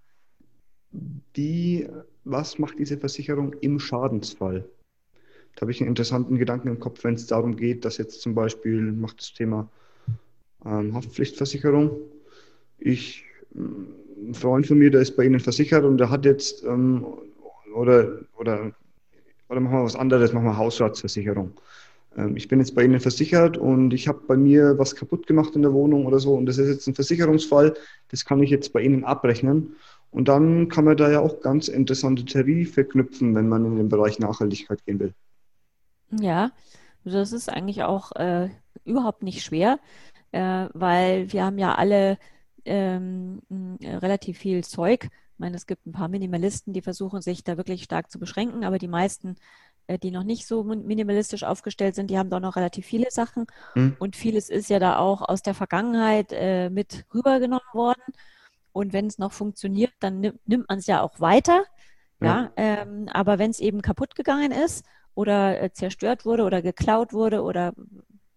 [1.34, 1.90] wie,
[2.24, 4.66] was macht diese Versicherung im Schadensfall?
[5.56, 8.36] Da habe ich einen interessanten Gedanken im Kopf, wenn es darum geht, dass jetzt zum
[8.36, 9.70] Beispiel macht das Thema
[10.66, 11.92] ähm, Haftpflichtversicherung.
[12.78, 13.24] Ich,
[13.56, 17.06] ein Freund von mir, der ist bei Ihnen versichert und der hat jetzt ähm,
[17.76, 18.72] oder, oder,
[19.50, 21.52] oder machen wir was anderes, machen wir Hausratsversicherung.
[22.18, 25.56] Ähm, ich bin jetzt bei Ihnen versichert und ich habe bei mir was kaputt gemacht
[25.56, 27.76] in der Wohnung oder so und das ist jetzt ein Versicherungsfall,
[28.10, 29.76] das kann ich jetzt bei Ihnen abrechnen.
[30.12, 33.90] Und dann kann man da ja auch ganz interessante Tarife knüpfen, wenn man in den
[33.90, 35.14] Bereich Nachhaltigkeit gehen will.
[36.10, 36.52] Ja,
[37.04, 38.48] das ist eigentlich auch äh,
[38.86, 39.78] überhaupt nicht schwer,
[40.32, 42.18] äh, weil wir haben ja alle
[42.64, 43.42] ähm,
[43.82, 47.84] relativ viel Zeug ich meine, es gibt ein paar Minimalisten, die versuchen, sich da wirklich
[47.84, 49.36] stark zu beschränken, aber die meisten,
[49.88, 53.46] äh, die noch nicht so minimalistisch aufgestellt sind, die haben doch noch relativ viele Sachen.
[53.76, 53.98] Mhm.
[54.00, 58.02] Und vieles ist ja da auch aus der Vergangenheit äh, mit rübergenommen worden.
[58.72, 61.66] Und wenn es noch funktioniert, dann nimmt, nimmt man es ja auch weiter.
[62.22, 66.62] Ja, ja ähm, aber wenn es eben kaputt gegangen ist oder äh, zerstört wurde oder
[66.62, 67.74] geklaut wurde oder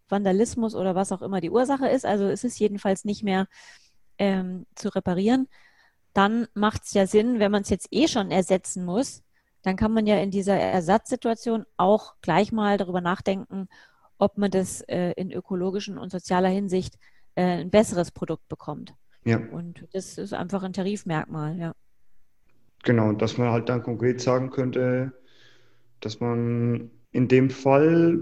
[0.09, 3.47] Vandalismus oder was auch immer die Ursache ist, also es ist jedenfalls nicht mehr
[4.19, 5.47] ähm, zu reparieren,
[6.13, 9.23] dann macht es ja Sinn, wenn man es jetzt eh schon ersetzen muss,
[9.63, 13.69] dann kann man ja in dieser Ersatzsituation auch gleich mal darüber nachdenken,
[14.19, 16.99] ob man das äh, in ökologischen und sozialer Hinsicht
[17.35, 18.95] äh, ein besseres Produkt bekommt.
[19.25, 19.39] Ja.
[19.39, 21.75] Und das ist einfach ein Tarifmerkmal, ja.
[22.85, 25.13] Genau, dass man halt dann konkret sagen könnte,
[26.01, 28.21] dass man in dem Fall,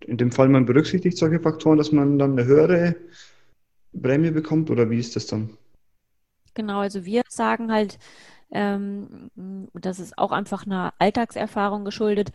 [0.00, 2.96] in dem Fall man berücksichtigt solche Faktoren, dass man dann eine höhere
[3.92, 5.56] Prämie bekommt oder wie ist das dann?
[6.54, 7.98] Genau, also wir sagen halt,
[8.50, 9.30] ähm,
[9.74, 12.32] das ist auch einfach einer Alltagserfahrung geschuldet,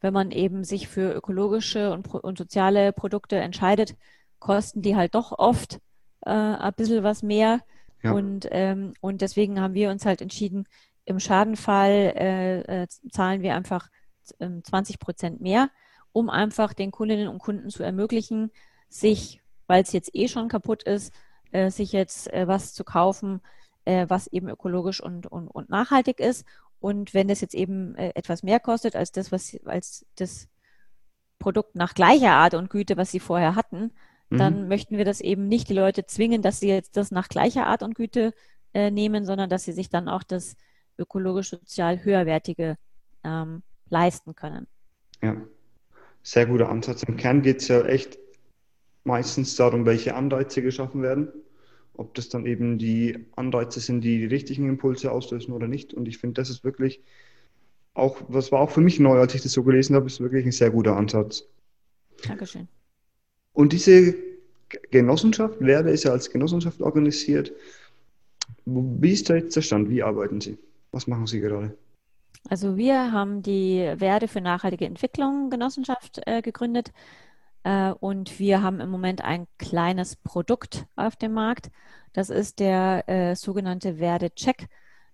[0.00, 3.96] wenn man eben sich für ökologische und, und soziale Produkte entscheidet,
[4.38, 5.80] kosten die halt doch oft
[6.24, 7.60] äh, ein bisschen was mehr.
[8.02, 8.12] Ja.
[8.12, 10.68] Und, ähm, und deswegen haben wir uns halt entschieden,
[11.04, 13.88] im Schadenfall äh, äh, zahlen wir einfach
[14.38, 15.70] 20 ähm, Prozent mehr,
[16.12, 18.50] um einfach den Kundinnen und Kunden zu ermöglichen,
[18.88, 21.14] sich, weil es jetzt eh schon kaputt ist,
[21.56, 23.40] äh, sich jetzt äh, was zu kaufen,
[23.86, 26.44] äh, was eben ökologisch und, und, und nachhaltig ist.
[26.80, 30.48] Und wenn das jetzt eben äh, etwas mehr kostet als das, was als das
[31.38, 33.92] Produkt nach gleicher Art und Güte, was sie vorher hatten,
[34.28, 34.38] mhm.
[34.38, 37.66] dann möchten wir das eben nicht die Leute zwingen, dass sie jetzt das nach gleicher
[37.66, 38.34] Art und Güte
[38.74, 40.56] äh, nehmen, sondern dass sie sich dann auch das
[40.98, 42.76] ökologisch-sozial höherwertige
[43.24, 44.66] ähm, leisten können.
[45.22, 45.36] Ja,
[46.22, 47.02] sehr guter Ansatz.
[47.04, 48.18] Im Kern geht es ja echt
[49.04, 51.32] meistens darum, welche Anreize geschaffen werden.
[51.96, 55.94] Ob das dann eben die Anreize sind, die die richtigen Impulse auslösen oder nicht.
[55.94, 57.00] Und ich finde, das ist wirklich
[57.94, 60.44] auch, das war auch für mich neu, als ich das so gelesen habe, ist wirklich
[60.44, 61.44] ein sehr guter Ansatz.
[62.26, 62.68] Dankeschön.
[63.52, 64.14] Und diese
[64.90, 67.52] Genossenschaft, Werde ist ja als Genossenschaft organisiert.
[68.66, 69.88] Wie ist da jetzt der Stand?
[69.88, 70.58] Wie arbeiten Sie?
[70.92, 71.76] Was machen Sie gerade?
[72.48, 76.92] Also wir haben die Werde für nachhaltige Entwicklung Genossenschaft äh, gegründet
[78.00, 81.70] und wir haben im Moment ein kleines Produkt auf dem Markt.
[82.12, 84.68] Das ist der äh, sogenannte Werde-Check.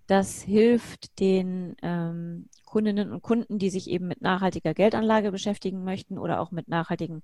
[0.07, 6.17] Das hilft den ähm, Kundinnen und Kunden, die sich eben mit nachhaltiger Geldanlage beschäftigen möchten
[6.17, 7.21] oder auch mit nachhaltigen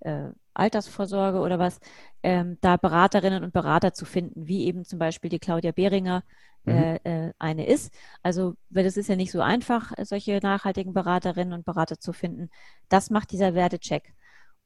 [0.00, 1.80] äh, Altersvorsorge oder was,
[2.22, 6.24] ähm, da Beraterinnen und Berater zu finden, wie eben zum Beispiel die Claudia Behringer
[6.64, 6.72] mhm.
[6.72, 6.96] äh,
[7.28, 7.92] äh, eine ist.
[8.22, 12.50] Also, weil es ist ja nicht so einfach, solche nachhaltigen Beraterinnen und Berater zu finden.
[12.88, 14.14] Das macht dieser Wertecheck.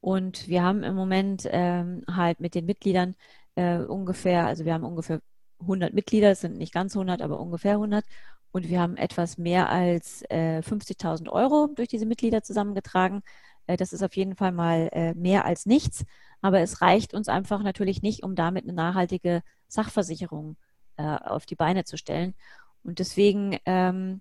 [0.03, 3.15] Und wir haben im Moment ähm, halt mit den Mitgliedern
[3.55, 5.21] äh, ungefähr, also wir haben ungefähr
[5.61, 8.05] 100 Mitglieder, es sind nicht ganz 100, aber ungefähr 100.
[8.51, 13.23] Und wir haben etwas mehr als äh, 50.000 Euro durch diese Mitglieder zusammengetragen.
[13.69, 16.05] Äh, das ist auf jeden Fall mal äh, mehr als nichts.
[16.41, 20.57] Aber es reicht uns einfach natürlich nicht, um damit eine nachhaltige Sachversicherung
[20.97, 22.35] äh, auf die Beine zu stellen.
[22.83, 24.21] Und deswegen ähm,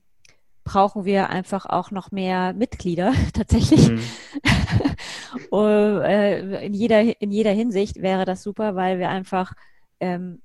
[0.63, 3.89] brauchen wir einfach auch noch mehr Mitglieder tatsächlich.
[3.89, 4.03] Mhm.
[5.33, 9.53] in, jeder, in jeder Hinsicht wäre das super, weil wir einfach
[9.99, 10.41] ähm,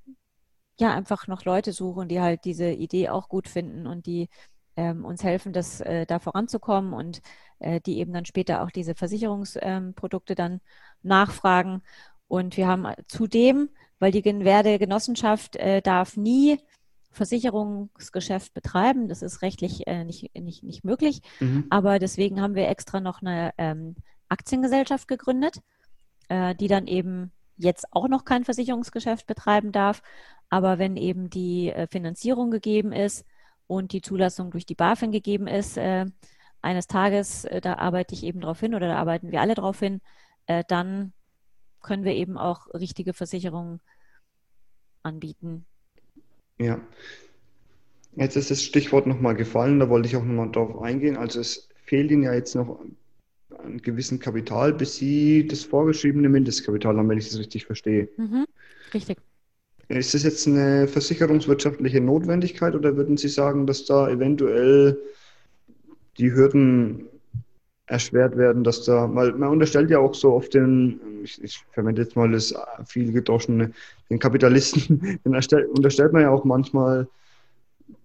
[0.79, 4.29] ja einfach noch Leute suchen, die halt diese Idee auch gut finden und die
[4.75, 7.21] ähm, uns helfen, das äh, da voranzukommen und
[7.59, 10.61] äh, die eben dann später auch diese Versicherungsprodukte dann
[11.01, 11.81] nachfragen.
[12.27, 13.69] Und wir haben zudem,
[13.99, 16.59] weil die Gewerbe-Genossenschaft äh, darf nie
[17.11, 19.07] Versicherungsgeschäft betreiben.
[19.07, 21.21] Das ist rechtlich äh, nicht, nicht, nicht möglich.
[21.39, 21.65] Mhm.
[21.71, 23.95] Aber deswegen haben wir extra noch eine ähm,
[24.29, 25.61] Aktiengesellschaft gegründet,
[26.29, 30.01] äh, die dann eben jetzt auch noch kein Versicherungsgeschäft betreiben darf.
[30.49, 33.25] Aber wenn eben die äh, Finanzierung gegeben ist
[33.67, 36.05] und die Zulassung durch die BaFin gegeben ist, äh,
[36.61, 39.79] eines Tages, äh, da arbeite ich eben darauf hin oder da arbeiten wir alle darauf
[39.79, 40.01] hin,
[40.45, 41.13] äh, dann
[41.81, 43.79] können wir eben auch richtige Versicherungen
[45.03, 45.65] anbieten.
[46.57, 46.79] Ja.
[48.15, 51.17] Jetzt ist das Stichwort nochmal gefallen, da wollte ich auch nochmal drauf eingehen.
[51.17, 52.79] Also es fehlt Ihnen ja jetzt noch
[53.63, 58.09] ein gewissen Kapital, bis Sie das vorgeschriebene Mindestkapital haben, wenn ich das richtig verstehe.
[58.17, 58.45] Mhm,
[58.93, 59.17] richtig.
[59.89, 64.97] Ist das jetzt eine versicherungswirtschaftliche Notwendigkeit oder würden Sie sagen, dass da eventuell
[66.17, 67.07] die Hürden
[67.85, 72.01] erschwert werden, dass da, weil man unterstellt ja auch so oft den, ich, ich verwende
[72.01, 72.53] jetzt mal das
[72.85, 73.71] viel gedroschene,
[74.09, 77.07] den Kapitalisten, den unterstellt man ja auch manchmal,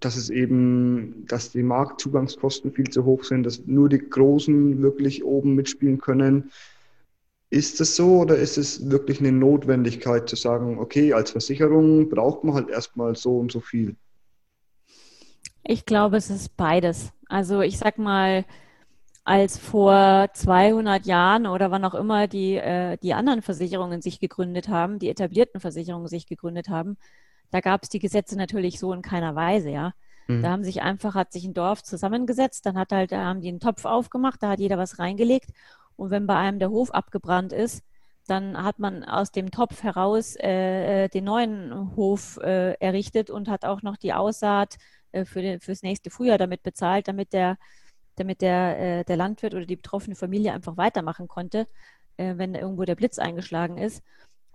[0.01, 5.25] dass es eben, dass die Marktzugangskosten viel zu hoch sind, dass nur die Großen wirklich
[5.25, 6.51] oben mitspielen können.
[7.51, 12.45] Ist das so oder ist es wirklich eine Notwendigkeit zu sagen, okay, als Versicherung braucht
[12.45, 13.97] man halt erstmal so und so viel?
[15.65, 17.13] Ich glaube, es ist beides.
[17.29, 18.45] Also ich sag mal,
[19.25, 24.69] als vor 200 Jahren oder wann auch immer die, äh, die anderen Versicherungen sich gegründet
[24.69, 26.97] haben, die etablierten Versicherungen sich gegründet haben,
[27.53, 29.93] da gab es die Gesetze natürlich so in keiner Weise, ja.
[30.27, 30.43] Mhm.
[30.43, 33.49] Da haben sich einfach, hat sich ein Dorf zusammengesetzt, dann hat halt, da haben die
[33.49, 35.51] einen Topf aufgemacht, da hat jeder was reingelegt
[35.97, 37.85] Und wenn bei einem der Hof abgebrannt ist,
[38.27, 43.49] dann hat man aus dem Topf heraus äh, äh den neuen Hof äh, errichtet und
[43.49, 44.77] hat auch noch die Aussaat
[45.13, 47.59] äh, für den, fürs nächste Frühjahr damit bezahlt, damit der,
[48.17, 51.67] damit der, äh, der Landwirt oder die betroffene Familie einfach weitermachen konnte,
[52.17, 54.03] äh, wenn irgendwo der Blitz eingeschlagen ist.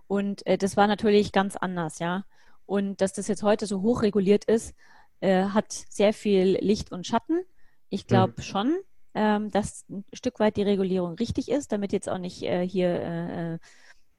[0.08, 2.24] Und das war natürlich ganz anders, ja.
[2.68, 4.74] Und dass das jetzt heute so hochreguliert ist,
[5.20, 7.40] hat sehr viel Licht und Schatten.
[7.88, 8.42] Ich glaube mhm.
[8.42, 8.78] schon,
[9.14, 12.88] ähm, dass ein Stück weit die Regulierung richtig ist, damit jetzt auch nicht äh, hier
[12.88, 13.58] äh, äh,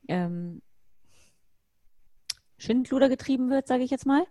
[0.09, 0.61] ähm,
[2.57, 4.25] Schindluder getrieben wird, sage ich jetzt mal.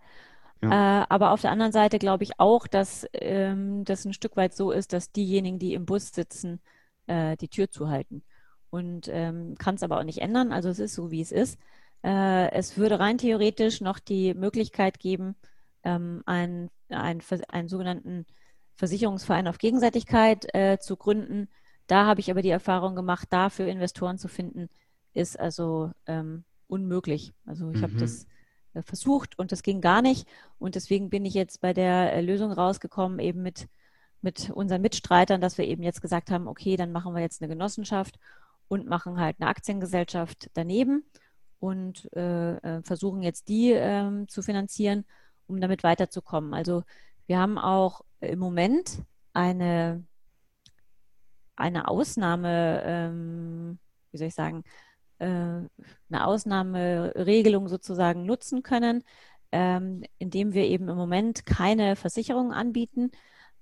[0.63, 1.03] Ja.
[1.03, 4.55] Äh, aber auf der anderen Seite glaube ich auch, dass ähm, das ein Stück weit
[4.55, 6.61] so ist, dass diejenigen, die im Bus sitzen,
[7.07, 8.23] äh, die Tür zuhalten.
[8.71, 10.53] Und ähm, kann es aber auch nicht ändern.
[10.53, 11.59] Also es ist so, wie es ist.
[12.03, 15.37] Äh, es würde rein theoretisch noch die Möglichkeit geben,
[15.83, 18.27] ähm, einen, einen, einen sogenannten
[18.75, 21.49] Versicherungsverein auf Gegenseitigkeit äh, zu gründen.
[21.87, 24.69] Da habe ich aber die Erfahrung gemacht, dafür Investoren zu finden,
[25.15, 27.33] ist also ähm, unmöglich.
[27.47, 27.83] Also ich mhm.
[27.83, 28.27] habe das
[28.75, 30.29] äh, versucht und das ging gar nicht.
[30.59, 33.69] Und deswegen bin ich jetzt bei der äh, Lösung rausgekommen, eben mit,
[34.21, 37.49] mit unseren Mitstreitern, dass wir eben jetzt gesagt haben, okay, dann machen wir jetzt eine
[37.49, 38.19] Genossenschaft
[38.69, 41.05] und machen halt eine Aktiengesellschaft daneben
[41.61, 45.05] und äh, äh versuchen jetzt die ähm, zu finanzieren,
[45.47, 46.55] um damit weiterzukommen.
[46.55, 46.85] Also
[47.27, 50.05] wir haben auch im Moment eine,
[51.57, 53.79] eine Ausnahme, ähm,
[54.11, 54.65] wie soll ich sagen,
[55.19, 55.69] äh, eine
[56.11, 59.05] Ausnahmeregelung sozusagen nutzen können,
[59.53, 63.11] ähm, indem wir eben im Moment keine Versicherungen anbieten,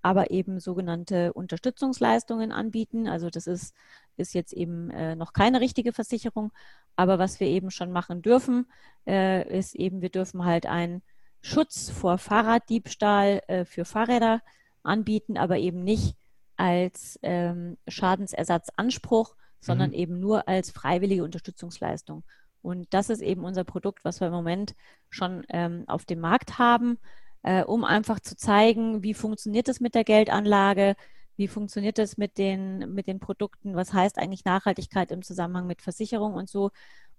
[0.02, 3.08] aber eben sogenannte Unterstützungsleistungen anbieten.
[3.08, 3.74] Also das ist,
[4.16, 6.52] ist jetzt eben äh, noch keine richtige Versicherung,
[6.96, 8.66] aber was wir eben schon machen dürfen,
[9.06, 11.02] äh, ist eben, wir dürfen halt ein
[11.42, 14.42] Schutz vor Fahrraddiebstahl äh, für Fahrräder
[14.82, 16.16] anbieten, aber eben nicht
[16.56, 19.96] als ähm, Schadensersatzanspruch, sondern mhm.
[19.96, 22.24] eben nur als freiwillige Unterstützungsleistung.
[22.62, 24.74] Und das ist eben unser Produkt, was wir im Moment
[25.10, 26.98] schon ähm, auf dem Markt haben,
[27.42, 30.96] äh, um einfach zu zeigen, wie funktioniert es mit der Geldanlage,
[31.36, 35.82] wie funktioniert es mit den, mit den Produkten, was heißt eigentlich Nachhaltigkeit im Zusammenhang mit
[35.82, 36.70] Versicherung und so.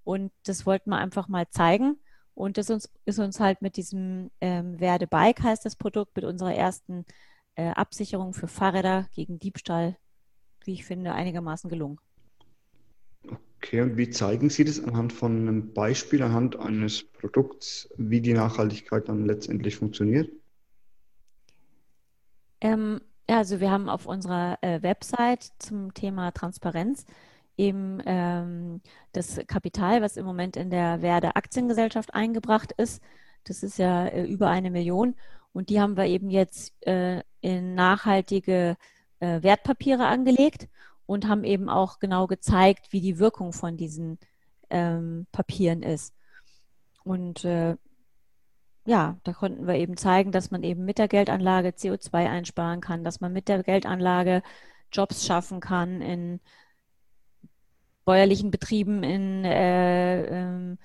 [0.03, 1.99] Und das wollten wir einfach mal zeigen.
[2.33, 6.25] Und das ist, ist uns halt mit diesem ähm, Werde Bike heißt das Produkt, mit
[6.25, 7.05] unserer ersten
[7.55, 9.97] äh, Absicherung für Fahrräder gegen Diebstahl,
[10.63, 11.99] wie ich finde, einigermaßen gelungen.
[13.57, 18.33] Okay, und wie zeigen Sie das anhand von einem Beispiel, anhand eines Produkts, wie die
[18.33, 20.31] Nachhaltigkeit dann letztendlich funktioniert?
[22.61, 27.05] Ähm, also wir haben auf unserer äh, Website zum Thema Transparenz
[27.57, 28.81] eben ähm,
[29.13, 33.01] das Kapital, was im Moment in der Werde Aktiengesellschaft eingebracht ist.
[33.43, 35.15] Das ist ja äh, über eine Million.
[35.53, 38.77] Und die haben wir eben jetzt äh, in nachhaltige
[39.19, 40.67] äh, Wertpapiere angelegt
[41.05, 44.19] und haben eben auch genau gezeigt, wie die Wirkung von diesen
[44.69, 46.13] ähm, Papieren ist.
[47.03, 47.75] Und äh,
[48.87, 53.03] ja, da konnten wir eben zeigen, dass man eben mit der Geldanlage CO2 einsparen kann,
[53.03, 54.41] dass man mit der Geldanlage
[54.93, 56.39] Jobs schaffen kann in
[58.05, 60.77] bäuerlichen Betrieben in äh, ähm,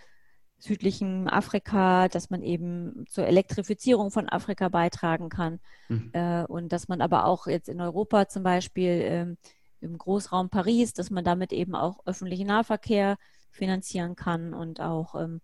[0.58, 6.10] südlichen Afrika, dass man eben zur Elektrifizierung von Afrika beitragen kann mhm.
[6.12, 9.36] äh, und dass man aber auch jetzt in Europa zum Beispiel ähm,
[9.80, 13.16] im Großraum Paris, dass man damit eben auch öffentlichen Nahverkehr
[13.52, 15.40] finanzieren kann und auch ähm,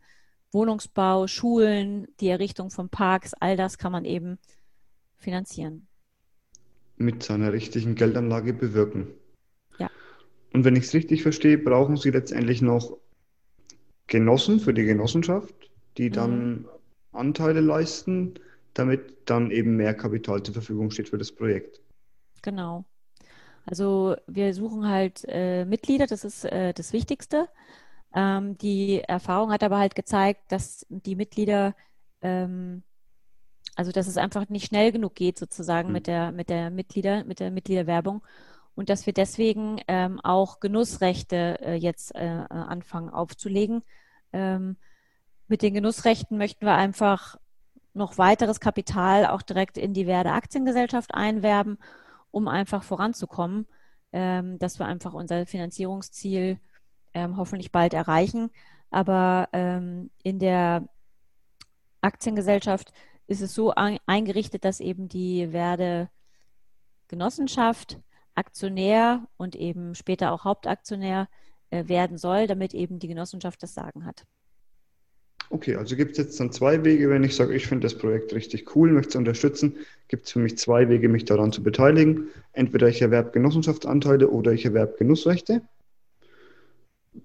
[0.53, 4.39] Wohnungsbau, Schulen, die Errichtung von Parks, all das kann man eben
[5.17, 5.87] finanzieren.
[6.97, 9.09] Mit seiner richtigen Geldanlage bewirken.
[10.53, 12.97] Und wenn ich es richtig verstehe, brauchen Sie letztendlich noch
[14.07, 15.55] Genossen für die Genossenschaft,
[15.99, 16.69] die dann mhm.
[17.13, 18.35] Anteile leisten,
[18.75, 21.81] damit dann eben mehr Kapital zur Verfügung steht für das Projekt.
[22.43, 22.85] Genau.
[23.67, 27.49] Also wir suchen halt äh, Mitglieder, das ist äh, das Wichtigste.
[28.15, 31.75] Ähm, die Erfahrung hat aber halt gezeigt, dass die Mitglieder,
[32.23, 32.83] ähm,
[33.77, 35.95] also dass es einfach nicht schnell genug geht sozusagen mhm.
[35.95, 38.23] mit der mit der Mitglieder mit der Mitgliederwerbung
[38.75, 43.83] und dass wir deswegen ähm, auch Genussrechte äh, jetzt äh, anfangen aufzulegen.
[44.33, 44.77] Ähm,
[45.49, 47.37] mit den Genussrechten möchten wir einfach
[47.93, 51.79] noch weiteres Kapital auch direkt in die Werde Aktiengesellschaft einwerben,
[52.31, 53.67] um einfach voranzukommen,
[54.13, 56.61] ähm, dass wir einfach unser Finanzierungsziel
[57.19, 58.51] ähm, hoffentlich bald erreichen.
[58.91, 60.89] Aber ähm, in der
[62.01, 62.93] Aktiengesellschaft
[63.27, 63.73] ist es so
[64.07, 66.09] eingerichtet, dass eben die Werde
[67.09, 67.99] Genossenschaft
[68.35, 71.29] Aktionär und eben später auch Hauptaktionär
[71.71, 74.25] äh, werden soll, damit eben die Genossenschaft das Sagen hat.
[75.51, 78.35] Okay, also gibt es jetzt dann zwei Wege, wenn ich sage, ich finde das Projekt
[78.35, 82.29] richtig cool, möchte es unterstützen, gibt es für mich zwei Wege, mich daran zu beteiligen.
[82.53, 85.63] Entweder ich erwerbe Genossenschaftsanteile oder ich erwerbe Genussrechte.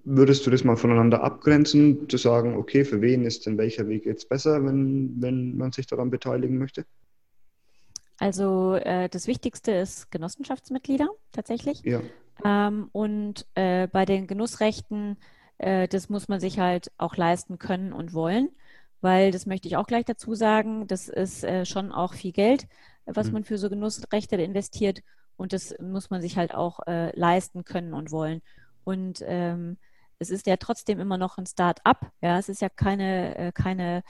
[0.05, 4.05] Würdest du das mal voneinander abgrenzen, zu sagen, okay, für wen ist denn welcher Weg
[4.05, 6.85] jetzt besser, wenn, wenn man sich daran beteiligen möchte?
[8.17, 11.81] Also äh, das Wichtigste ist Genossenschaftsmitglieder tatsächlich.
[11.83, 12.01] Ja.
[12.43, 15.17] Ähm, und äh, bei den Genussrechten
[15.63, 18.49] äh, das muss man sich halt auch leisten können und wollen,
[19.01, 22.67] weil das möchte ich auch gleich dazu sagen, das ist äh, schon auch viel Geld,
[23.05, 23.33] was mhm.
[23.33, 25.01] man für so Genussrechte investiert
[25.37, 28.41] und das muss man sich halt auch äh, leisten können und wollen.
[28.83, 29.77] Und ähm,
[30.19, 34.03] es ist ja trotzdem immer noch ein Start-up, ja, es ist ja keine, äh, keine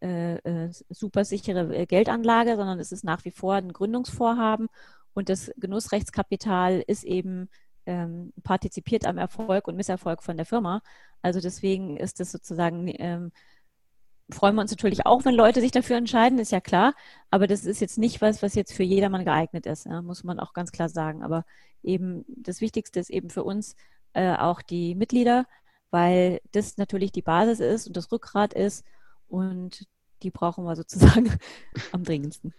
[0.00, 4.68] äh, äh, super sichere Geldanlage, sondern es ist nach wie vor ein Gründungsvorhaben
[5.14, 7.48] und das Genussrechtskapital ist eben
[7.86, 10.82] ähm, partizipiert am Erfolg und Misserfolg von der Firma.
[11.22, 13.32] Also deswegen ist es sozusagen, ähm,
[14.30, 16.94] freuen wir uns natürlich auch, wenn Leute sich dafür entscheiden, ist ja klar.
[17.30, 20.52] Aber das ist jetzt nicht was, was jetzt für jedermann geeignet ist, muss man auch
[20.52, 21.22] ganz klar sagen.
[21.22, 21.44] Aber
[21.82, 23.76] eben das Wichtigste ist eben für uns
[24.14, 25.46] äh, auch die Mitglieder,
[25.90, 28.84] weil das natürlich die Basis ist und das Rückgrat ist
[29.28, 29.86] und
[30.22, 31.30] die brauchen wir sozusagen
[31.92, 32.54] am dringendsten.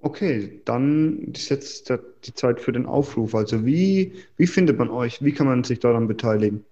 [0.00, 1.92] Okay, dann ist jetzt
[2.24, 3.36] die Zeit für den Aufruf.
[3.36, 5.22] Also wie, wie findet man euch?
[5.22, 6.64] Wie kann man sich daran beteiligen?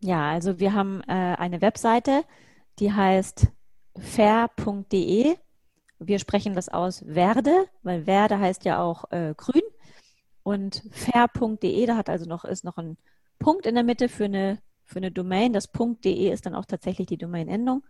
[0.00, 2.22] Ja, also wir haben äh, eine Webseite,
[2.78, 3.48] die heißt
[3.98, 5.36] fair.de.
[5.98, 9.62] Wir sprechen das aus Werde, weil Werde heißt ja auch äh, grün.
[10.46, 12.96] Und fair.de, da hat also noch, ist noch ein
[13.40, 15.52] Punkt in der Mitte für eine, für eine Domain.
[15.52, 17.82] Das .de ist dann auch tatsächlich die Domain-Endung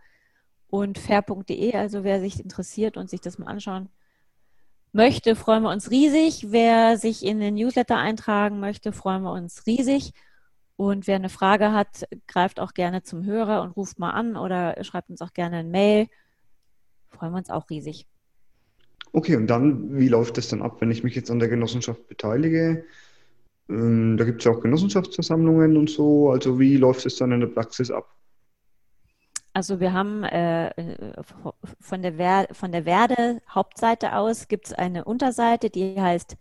[0.68, 1.74] und fair.de.
[1.74, 3.90] Also wer sich interessiert und sich das mal anschauen
[4.92, 6.46] möchte, freuen wir uns riesig.
[6.50, 10.14] Wer sich in den Newsletter eintragen möchte, freuen wir uns riesig.
[10.76, 14.82] Und wer eine Frage hat, greift auch gerne zum Hörer und ruft mal an oder
[14.82, 16.08] schreibt uns auch gerne ein Mail.
[17.10, 18.06] Freuen wir uns auch riesig.
[19.12, 22.06] Okay, und dann, wie läuft das dann ab, wenn ich mich jetzt an der Genossenschaft
[22.08, 22.84] beteilige?
[23.68, 26.30] Ähm, da gibt es ja auch Genossenschaftsversammlungen und so.
[26.30, 28.14] Also wie läuft es dann in der Praxis ab?
[29.56, 30.70] Also wir haben äh,
[31.80, 36.36] von, der Ver von der Werde Hauptseite aus gibt es eine Unterseite, die heißt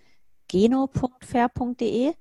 [0.49, 2.11] geno.fair.de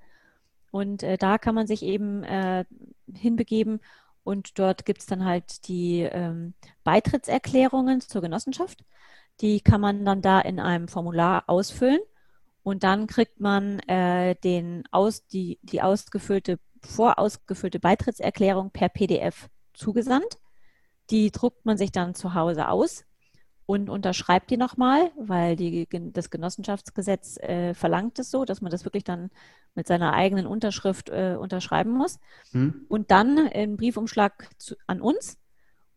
[0.71, 2.65] und äh, da kann man sich eben äh,
[3.13, 3.81] hinbegeben
[4.23, 8.85] und dort gibt es dann halt die ähm, Beitrittserklärungen zur Genossenschaft.
[9.41, 12.01] Die kann man dann da in einem Formular ausfüllen
[12.63, 20.39] und dann kriegt man äh, den aus, die, die ausgefüllte, vorausgefüllte Beitrittserklärung per PDF zugesandt.
[21.11, 23.05] Die druckt man sich dann zu Hause aus
[23.67, 28.85] und unterschreibt die nochmal, weil die, das Genossenschaftsgesetz äh, verlangt es so, dass man das
[28.85, 29.31] wirklich dann
[29.75, 32.19] mit seiner eigenen Unterschrift äh, unterschreiben muss.
[32.53, 32.87] Hm.
[32.89, 35.39] Und dann im Briefumschlag zu, an uns.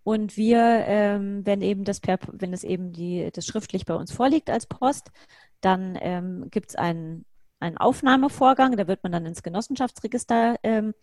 [0.08, 4.14] Und wir, ähm, wenn eben das per, wenn es eben die, das schriftlich bei uns
[4.14, 5.12] vorliegt als Post,
[5.60, 7.26] dann ähm, gibt es einen,
[7.60, 10.94] einen Aufnahmevorgang, da wird man dann ins Genossenschaftsregister ähm,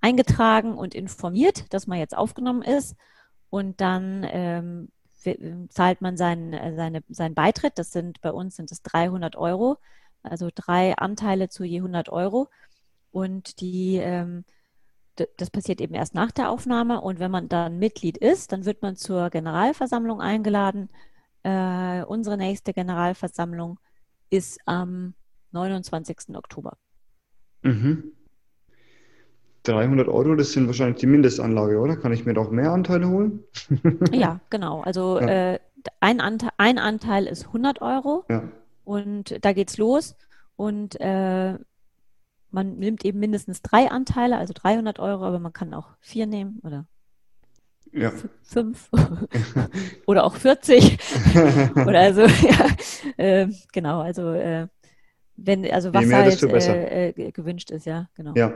[0.00, 2.94] eingetragen und informiert, dass man jetzt aufgenommen ist
[3.50, 4.92] und dann ähm,
[5.68, 7.80] zahlt man seinen, äh, seine, seinen Beitritt.
[7.80, 9.78] Das sind bei uns sind es 300 Euro,
[10.22, 12.48] also drei Anteile zu je 100 Euro.
[13.10, 14.44] Und die, ähm,
[15.36, 17.00] das passiert eben erst nach der Aufnahme.
[17.00, 20.90] Und wenn man dann Mitglied ist, dann wird man zur Generalversammlung eingeladen.
[21.42, 23.78] Äh, unsere nächste Generalversammlung
[24.30, 25.14] ist am
[25.52, 26.34] 29.
[26.34, 26.76] Oktober.
[27.62, 28.12] Mhm.
[29.66, 31.96] 300 Euro, das sind wahrscheinlich die Mindestanlage, oder?
[31.96, 33.42] Kann ich mir doch mehr Anteile holen?
[34.12, 34.82] ja, genau.
[34.82, 35.54] Also ja.
[35.54, 35.58] Äh,
[36.00, 38.44] ein, Anteil, ein, Anteil, ist 100 Euro ja.
[38.84, 40.16] und da geht's los
[40.56, 41.58] und äh,
[42.50, 46.60] man nimmt eben mindestens drei Anteile, also 300 Euro, aber man kann auch vier nehmen
[46.62, 46.86] oder
[47.92, 48.12] ja.
[48.42, 48.90] fünf
[50.06, 50.98] oder auch 40
[51.74, 52.68] oder also ja,
[53.16, 54.68] äh, genau, also äh,
[55.36, 58.32] wenn also was halt äh, äh, gewünscht ist, ja, genau.
[58.34, 58.52] Ja,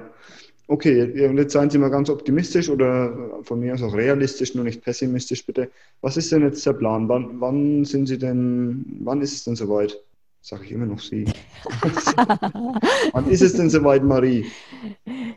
[0.70, 4.62] Okay, und jetzt seien Sie mal ganz optimistisch oder von mir aus auch realistisch, nur
[4.62, 5.68] nicht pessimistisch bitte.
[6.00, 7.08] Was ist denn jetzt der Plan?
[7.08, 10.00] Wann, wann sind Sie denn, wann ist es denn soweit?
[10.40, 11.26] Sage ich immer noch Sie.
[13.12, 14.50] wann ist es denn soweit, Marie?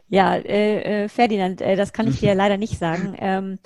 [0.08, 3.16] Ja, äh, äh, Ferdinand, äh, das kann ich dir leider nicht sagen.
[3.20, 3.60] Ähm,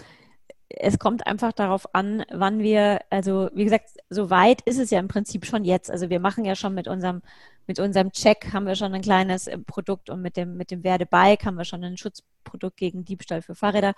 [0.70, 5.00] es kommt einfach darauf an, wann wir, also wie gesagt, so weit ist es ja
[5.00, 5.90] im Prinzip schon jetzt.
[5.92, 7.22] Also wir machen ja schon mit unserem
[7.68, 10.84] mit unserem Check haben wir schon ein kleines äh, Produkt und mit dem, mit dem
[10.84, 13.94] Werde-Bike haben wir schon ein Schutzprodukt gegen Diebstahl für Fahrräder.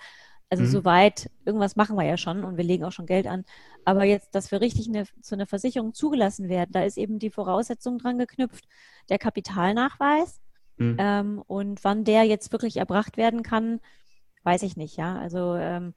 [0.50, 0.68] Also mhm.
[0.68, 3.44] soweit, irgendwas machen wir ja schon und wir legen auch schon Geld an.
[3.84, 7.30] Aber jetzt, dass wir richtig eine, zu einer Versicherung zugelassen werden, da ist eben die
[7.30, 8.64] Voraussetzung dran geknüpft,
[9.08, 10.40] der Kapitalnachweis.
[10.76, 10.96] Mhm.
[10.98, 13.80] Ähm, und wann der jetzt wirklich erbracht werden kann,
[14.42, 15.16] weiß ich nicht, ja.
[15.18, 15.94] Also ähm,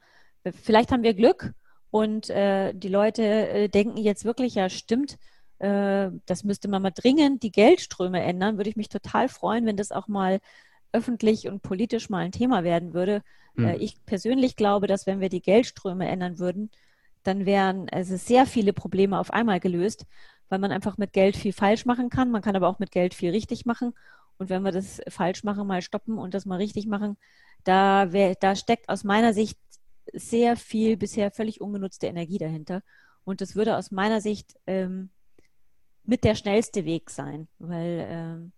[0.61, 1.53] vielleicht haben wir Glück
[1.89, 5.17] und äh, die Leute äh, denken jetzt wirklich, ja, stimmt,
[5.59, 8.57] äh, das müsste man mal dringend die Geldströme ändern.
[8.57, 10.39] Würde ich mich total freuen, wenn das auch mal
[10.93, 13.21] öffentlich und politisch mal ein Thema werden würde.
[13.55, 13.75] Mhm.
[13.79, 16.71] ich persönlich glaube, dass wenn wir die Geldströme ändern würden,
[17.23, 20.05] dann wären also sehr viele Probleme auf einmal gelöst,
[20.49, 22.31] weil man einfach mit Geld viel falsch machen kann.
[22.31, 23.93] Man kann aber auch mit Geld viel richtig machen.
[24.37, 27.17] Und wenn wir das falsch machen, mal stoppen und das mal richtig machen,
[27.63, 29.57] da, wär, da steckt aus meiner Sicht
[30.11, 32.81] sehr viel bisher völlig ungenutzte Energie dahinter.
[33.23, 35.09] Und das würde aus meiner Sicht ähm,
[36.03, 38.51] mit der schnellste Weg sein, weil ähm,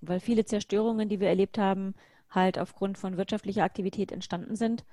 [0.00, 1.94] weil viele Zerstörungen, die wir erlebt haben,
[2.30, 4.84] halt aufgrund von wirtschaftlicher Aktivität entstanden sind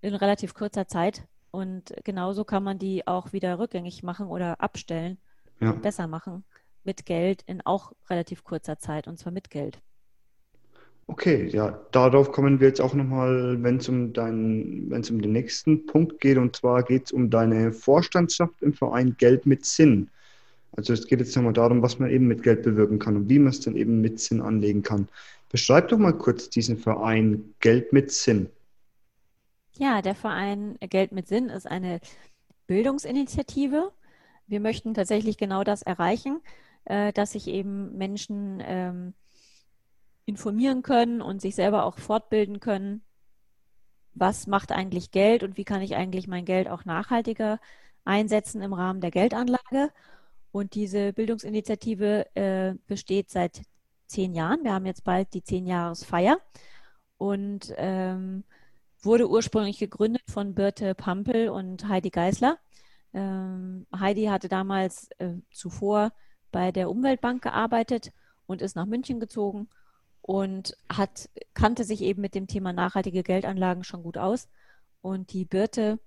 [0.00, 1.26] in relativ kurzer Zeit.
[1.50, 5.18] Und genauso kann man die auch wieder rückgängig machen oder abstellen,
[5.60, 5.72] ja.
[5.72, 6.44] besser machen
[6.84, 9.80] mit Geld in auch relativ kurzer Zeit und zwar mit Geld.
[11.06, 15.20] Okay, ja, darauf kommen wir jetzt auch nochmal, wenn es um deinen, wenn es um
[15.20, 19.64] den nächsten Punkt geht, und zwar geht es um deine Vorstandschaft im Verein Geld mit
[19.64, 20.10] Sinn.
[20.76, 23.38] Also es geht jetzt nochmal darum, was man eben mit Geld bewirken kann und wie
[23.38, 25.08] man es dann eben mit Sinn anlegen kann.
[25.50, 28.48] Beschreib doch mal kurz diesen Verein Geld mit Sinn.
[29.76, 32.00] Ja, der Verein Geld mit Sinn ist eine
[32.66, 33.92] Bildungsinitiative.
[34.46, 36.40] Wir möchten tatsächlich genau das erreichen,
[36.84, 39.14] äh, dass sich eben Menschen ähm,
[40.24, 43.02] informieren können und sich selber auch fortbilden können.
[44.14, 47.60] Was macht eigentlich Geld und wie kann ich eigentlich mein Geld auch nachhaltiger
[48.04, 49.90] einsetzen im Rahmen der Geldanlage?
[50.52, 53.62] Und diese Bildungsinitiative äh, besteht seit
[54.06, 54.62] zehn Jahren.
[54.62, 56.38] Wir haben jetzt bald die Zehn-Jahres-Feier
[57.16, 58.44] und ähm,
[59.00, 62.58] wurde ursprünglich gegründet von Birte Pampel und Heidi Geisler.
[63.14, 66.12] Ähm, Heidi hatte damals äh, zuvor
[66.50, 68.12] bei der Umweltbank gearbeitet
[68.46, 69.68] und ist nach München gezogen
[70.20, 74.48] und hat, kannte sich eben mit dem Thema nachhaltige Geldanlagen schon gut aus.
[75.00, 75.98] Und die Birte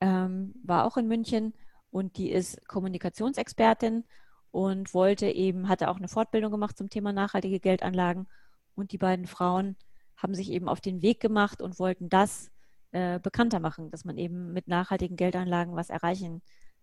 [0.00, 1.52] ähm, war auch in München
[1.90, 4.04] und die ist Kommunikationsexpertin
[4.50, 8.26] und wollte eben, hatte auch eine Fortbildung gemacht zum Thema nachhaltige Geldanlagen.
[8.74, 9.76] Und die beiden Frauen
[10.16, 12.50] haben sich eben auf den Weg gemacht und wollten das
[12.92, 16.42] äh, bekannter machen, dass man eben mit nachhaltigen Geldanlagen was erreichen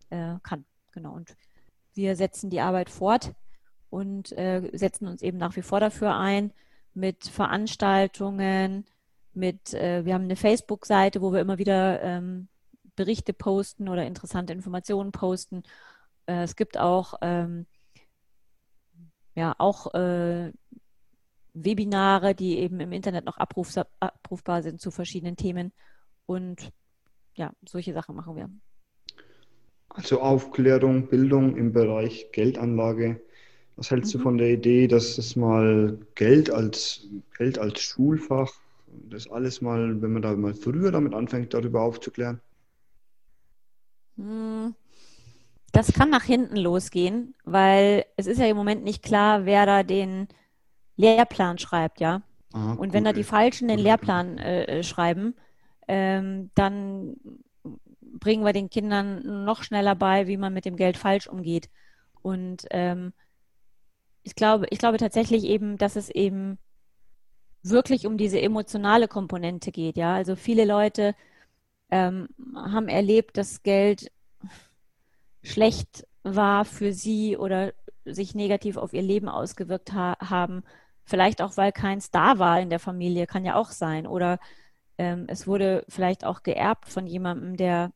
[0.10, 0.66] äh, kann.
[0.92, 1.14] Genau.
[1.14, 1.36] Und
[1.94, 3.34] wir setzen die Arbeit fort
[3.90, 6.52] und äh, setzen uns eben nach wie vor dafür ein,
[6.94, 8.86] mit Veranstaltungen,
[9.34, 12.48] mit, äh, wir haben eine Facebook-Seite, wo wir immer wieder ähm,
[12.96, 15.64] Berichte posten oder interessante Informationen posten.
[16.26, 17.66] Äh, es gibt auch, ähm,
[19.36, 20.52] ja, auch äh,
[21.54, 25.72] Webinare, die eben im Internet noch abruf, abrufbar sind zu verschiedenen Themen.
[26.26, 26.72] Und
[27.36, 28.50] ja, solche Sachen machen wir.
[29.90, 33.22] Also Aufklärung, Bildung im Bereich Geldanlage
[33.76, 34.20] was hältst mhm.
[34.20, 38.52] du von der Idee, dass es mal Geld als, Geld als Schulfach,
[39.10, 42.40] das alles mal, wenn man da mal früher damit anfängt, darüber aufzuklären?
[44.18, 44.76] Hm,
[45.72, 49.84] das kann nach hinten losgehen, weil es ist ja im Moment nicht klar, wer da
[49.84, 50.28] den
[50.96, 52.22] Lehrplan schreibt, ja.
[52.54, 55.36] Aha, Und wenn da die Falschen den Lehrplan äh, schreiben,
[55.88, 57.18] ähm, dann
[58.02, 61.70] bringen wir den Kindern noch schneller bei, wie man mit dem Geld falsch umgeht.
[62.22, 63.14] Und ähm,
[64.24, 66.58] ich glaube, ich glaube tatsächlich eben, dass es eben
[67.64, 69.98] wirklich um diese emotionale Komponente geht.
[69.98, 71.16] Ja, also viele Leute
[71.92, 74.12] ähm, haben erlebt, dass Geld
[75.44, 77.74] schlecht war für sie oder
[78.06, 80.64] sich negativ auf ihr Leben ausgewirkt ha haben.
[81.04, 84.08] Vielleicht auch, weil keins da war in der Familie, kann ja auch sein.
[84.08, 84.40] Oder
[84.98, 87.92] ähm, es wurde vielleicht auch geerbt von jemandem, der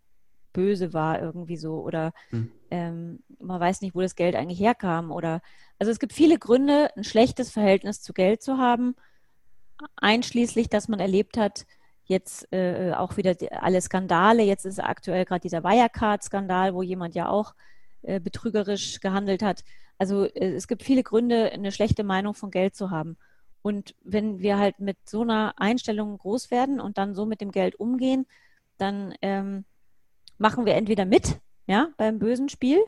[0.54, 1.82] böse war irgendwie so.
[1.82, 2.52] Oder hm.
[2.70, 5.12] ähm, man weiß nicht, wo das Geld eigentlich herkam.
[5.12, 5.42] Oder
[5.80, 8.96] also es gibt viele Gründe, ein schlechtes Verhältnis zu Geld zu haben,
[9.96, 11.66] einschließlich, dass man erlebt hat,
[12.10, 14.44] jetzt äh, auch wieder die, alle Skandale.
[14.44, 17.54] Jetzt ist aktuell gerade dieser Wirecard-Skandal, wo jemand ja auch
[18.02, 19.64] äh, betrügerisch gehandelt hat.
[19.98, 23.18] Also äh, es gibt viele Gründe, eine schlechte Meinung von Geld zu haben.
[23.62, 27.52] Und wenn wir halt mit so einer Einstellung groß werden und dann so mit dem
[27.52, 28.26] Geld umgehen,
[28.78, 29.66] dann ähm,
[30.38, 32.80] machen wir entweder mit, ja, beim bösen Spiel,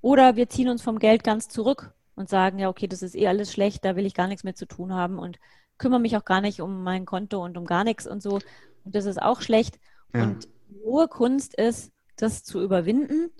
[0.00, 3.28] oder wir ziehen uns vom Geld ganz zurück und sagen, ja, okay, das ist eh
[3.28, 5.38] alles schlecht, da will ich gar nichts mehr zu tun haben und
[5.80, 8.34] kümmere mich auch gar nicht um mein Konto und um gar nichts und so.
[8.84, 9.80] Und das ist auch schlecht.
[10.14, 10.24] Ja.
[10.24, 10.46] Und
[10.84, 13.30] hohe Kunst ist, das zu überwinden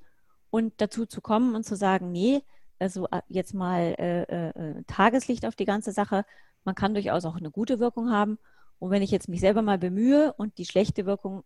[0.49, 2.43] und dazu zu kommen und zu sagen, nee,
[2.79, 6.25] also äh, jetzt mal äh, äh, Tageslicht auf die ganze Sache.
[6.65, 8.39] Man kann durchaus auch eine gute Wirkung haben.
[8.79, 11.45] Und wenn ich jetzt mich selber mal bemühe und die schlechte Wirkung,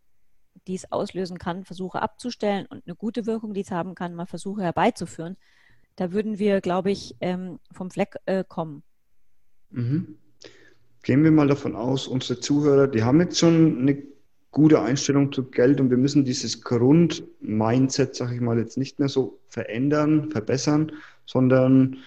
[0.68, 4.26] die es auslösen kann, versuche abzustellen und eine gute Wirkung, die es haben kann, mal
[4.26, 5.36] versuche herbeizuführen,
[5.96, 8.84] da würden wir, glaube ich, ähm, vom Fleck äh, kommen.
[9.70, 10.18] Mhm.
[11.04, 14.02] Gehen wir mal davon aus, unsere Zuhörer, die haben jetzt schon eine
[14.50, 19.08] gute Einstellung zu Geld und wir müssen dieses Grund-Mindset, sage ich mal, jetzt nicht mehr
[19.08, 20.92] so verändern, verbessern,
[21.26, 21.98] sondern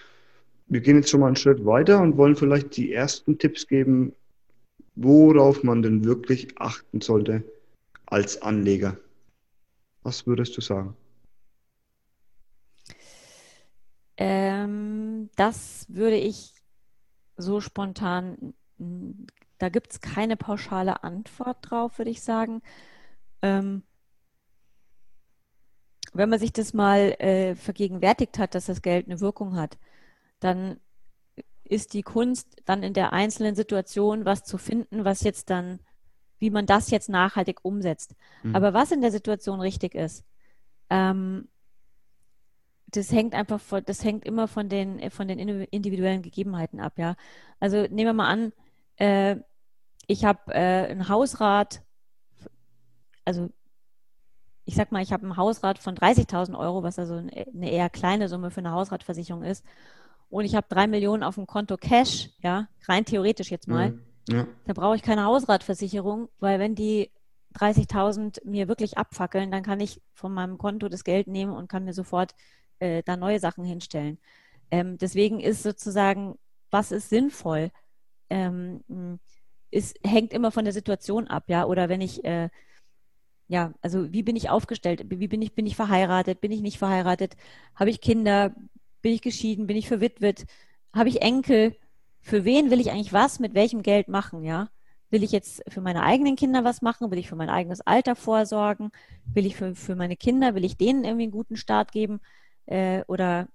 [0.67, 4.13] wir gehen jetzt schon mal einen Schritt weiter und wollen vielleicht die ersten Tipps geben,
[4.95, 7.43] worauf man denn wirklich achten sollte
[8.07, 8.97] als Anleger.
[10.03, 10.95] Was würdest du sagen?
[14.17, 16.53] Ähm, das würde ich
[17.37, 22.61] so spontan, da gibt es keine pauschale Antwort drauf, würde ich sagen.
[23.41, 23.84] Ähm,
[26.13, 29.78] wenn man sich das mal äh, vergegenwärtigt hat, dass das Geld eine Wirkung hat,
[30.39, 30.80] dann
[31.63, 35.80] ist die Kunst dann in der einzelnen Situation was zu finden, was jetzt dann,
[36.39, 38.15] wie man das jetzt nachhaltig umsetzt.
[38.43, 38.55] Mhm.
[38.55, 40.23] Aber was in der Situation richtig ist,
[40.89, 41.49] ähm,
[42.88, 47.15] das hängt einfach von, das hängt immer von den, von den individuellen Gegebenheiten ab, ja.
[47.59, 48.53] Also nehmen wir mal an,
[48.97, 49.37] äh,
[50.07, 51.81] ich habe äh, ein Hausrat,
[53.25, 53.49] also
[54.65, 58.27] ich sag mal, ich habe ein Hausrat von 30.000 Euro, was also eine eher kleine
[58.29, 59.63] Summe für eine Hausratversicherung ist
[60.29, 64.01] und ich habe drei Millionen auf dem Konto Cash, ja, rein theoretisch jetzt mal, mhm.
[64.29, 64.47] ja.
[64.65, 67.11] da brauche ich keine Hausratversicherung, weil wenn die
[67.55, 71.85] 30.000 mir wirklich abfackeln, dann kann ich von meinem Konto das Geld nehmen und kann
[71.85, 72.35] mir sofort
[72.79, 74.19] äh, da neue Sachen hinstellen.
[74.69, 76.37] Ähm, deswegen ist sozusagen,
[76.71, 77.71] was ist sinnvoll,
[78.30, 79.19] ähm,
[79.71, 82.49] ist, hängt immer von der Situation ab, ja, oder wenn ich äh,
[83.47, 85.03] ja, also wie bin ich aufgestellt?
[85.09, 86.41] Wie bin ich, bin ich verheiratet?
[86.41, 87.36] Bin ich nicht verheiratet?
[87.75, 88.53] Habe ich Kinder?
[89.01, 89.67] Bin ich geschieden?
[89.67, 90.45] Bin ich verwitwet?
[90.93, 91.75] Habe ich Enkel?
[92.21, 94.69] Für wen will ich eigentlich was mit welchem Geld machen, ja?
[95.09, 97.09] Will ich jetzt für meine eigenen Kinder was machen?
[97.11, 98.91] Will ich für mein eigenes Alter vorsorgen?
[99.34, 102.19] Will ich für, für meine Kinder, will ich denen irgendwie einen guten Start geben?
[102.65, 103.47] Äh, oder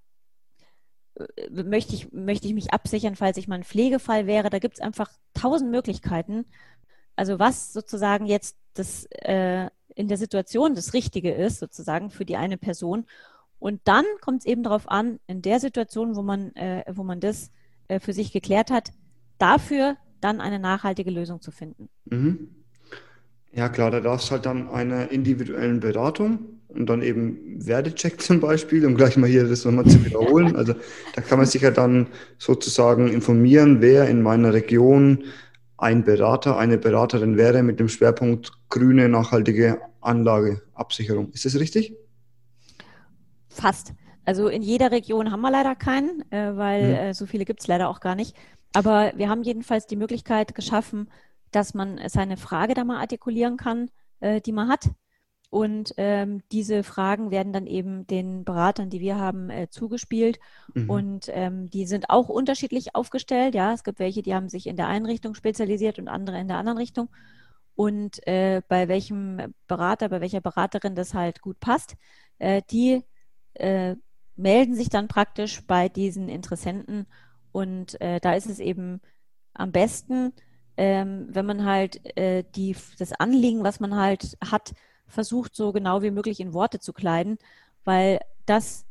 [1.50, 4.50] möchte ich, möchte ich mich absichern, falls ich mal ein Pflegefall wäre?
[4.50, 6.46] Da gibt es einfach tausend Möglichkeiten.
[7.16, 12.36] Also was sozusagen jetzt das äh, in der Situation das Richtige ist, sozusagen für die
[12.36, 13.06] eine Person.
[13.58, 17.20] Und dann kommt es eben darauf an, in der Situation, wo man, äh, wo man
[17.20, 17.50] das
[17.88, 18.90] äh, für sich geklärt hat,
[19.38, 21.88] dafür dann eine nachhaltige Lösung zu finden.
[22.06, 22.61] Mhm.
[23.54, 26.38] Ja klar, da darf es halt dann einer individuellen Beratung
[26.68, 30.56] und dann eben Werdecheck zum Beispiel, um gleich mal hier das nochmal zu wiederholen.
[30.56, 30.74] Also
[31.14, 32.06] da kann man sich ja dann
[32.38, 35.24] sozusagen informieren, wer in meiner Region
[35.76, 41.30] ein Berater, eine Beraterin wäre mit dem Schwerpunkt grüne, nachhaltige Anlageabsicherung.
[41.32, 41.94] Ist das richtig?
[43.48, 43.92] Fast.
[44.24, 46.94] Also in jeder Region haben wir leider keinen, äh, weil mhm.
[46.94, 48.36] äh, so viele gibt es leider auch gar nicht.
[48.72, 51.10] Aber wir haben jedenfalls die Möglichkeit geschaffen,
[51.52, 53.90] dass man seine Frage da mal artikulieren kann,
[54.20, 54.90] äh, die man hat.
[55.50, 60.38] Und ähm, diese Fragen werden dann eben den Beratern, die wir haben, äh, zugespielt.
[60.74, 60.90] Mhm.
[60.90, 63.54] Und ähm, die sind auch unterschiedlich aufgestellt.
[63.54, 66.48] Ja, es gibt welche, die haben sich in der einen Richtung spezialisiert und andere in
[66.48, 67.10] der anderen Richtung.
[67.74, 71.96] Und äh, bei welchem Berater, bei welcher Beraterin das halt gut passt,
[72.38, 73.02] äh, die
[73.54, 73.96] äh,
[74.36, 77.06] melden sich dann praktisch bei diesen Interessenten
[77.52, 79.00] und äh, da ist es eben
[79.54, 80.32] am besten,
[80.76, 84.72] ähm, wenn man halt äh, die, das Anliegen, was man halt hat,
[85.06, 87.38] versucht so genau wie möglich in Worte zu kleiden,
[87.84, 88.86] weil das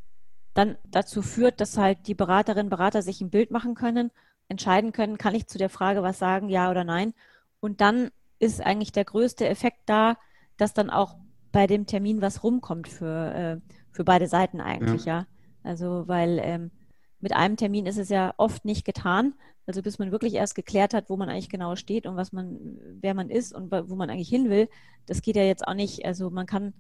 [0.54, 4.12] dann dazu führt, dass halt die Beraterinnen und Berater sich ein Bild machen können,
[4.48, 7.14] entscheiden können, kann ich zu der Frage was sagen, ja oder nein.
[7.60, 10.18] Und dann ist eigentlich der größte Effekt da,
[10.58, 11.16] dass dann auch
[11.52, 15.20] bei dem Termin was rumkommt für, äh, für beide Seiten eigentlich, ja.
[15.20, 15.28] ja.
[15.64, 16.72] Also, weil ähm,
[17.20, 19.36] mit einem Termin ist es ja oft nicht getan.
[19.66, 22.78] Also bis man wirklich erst geklärt hat, wo man eigentlich genau steht und was man,
[23.00, 24.70] wer man ist und wo man eigentlich hin will,
[25.06, 26.06] das geht ja jetzt auch nicht.
[26.06, 26.74] Also man kann,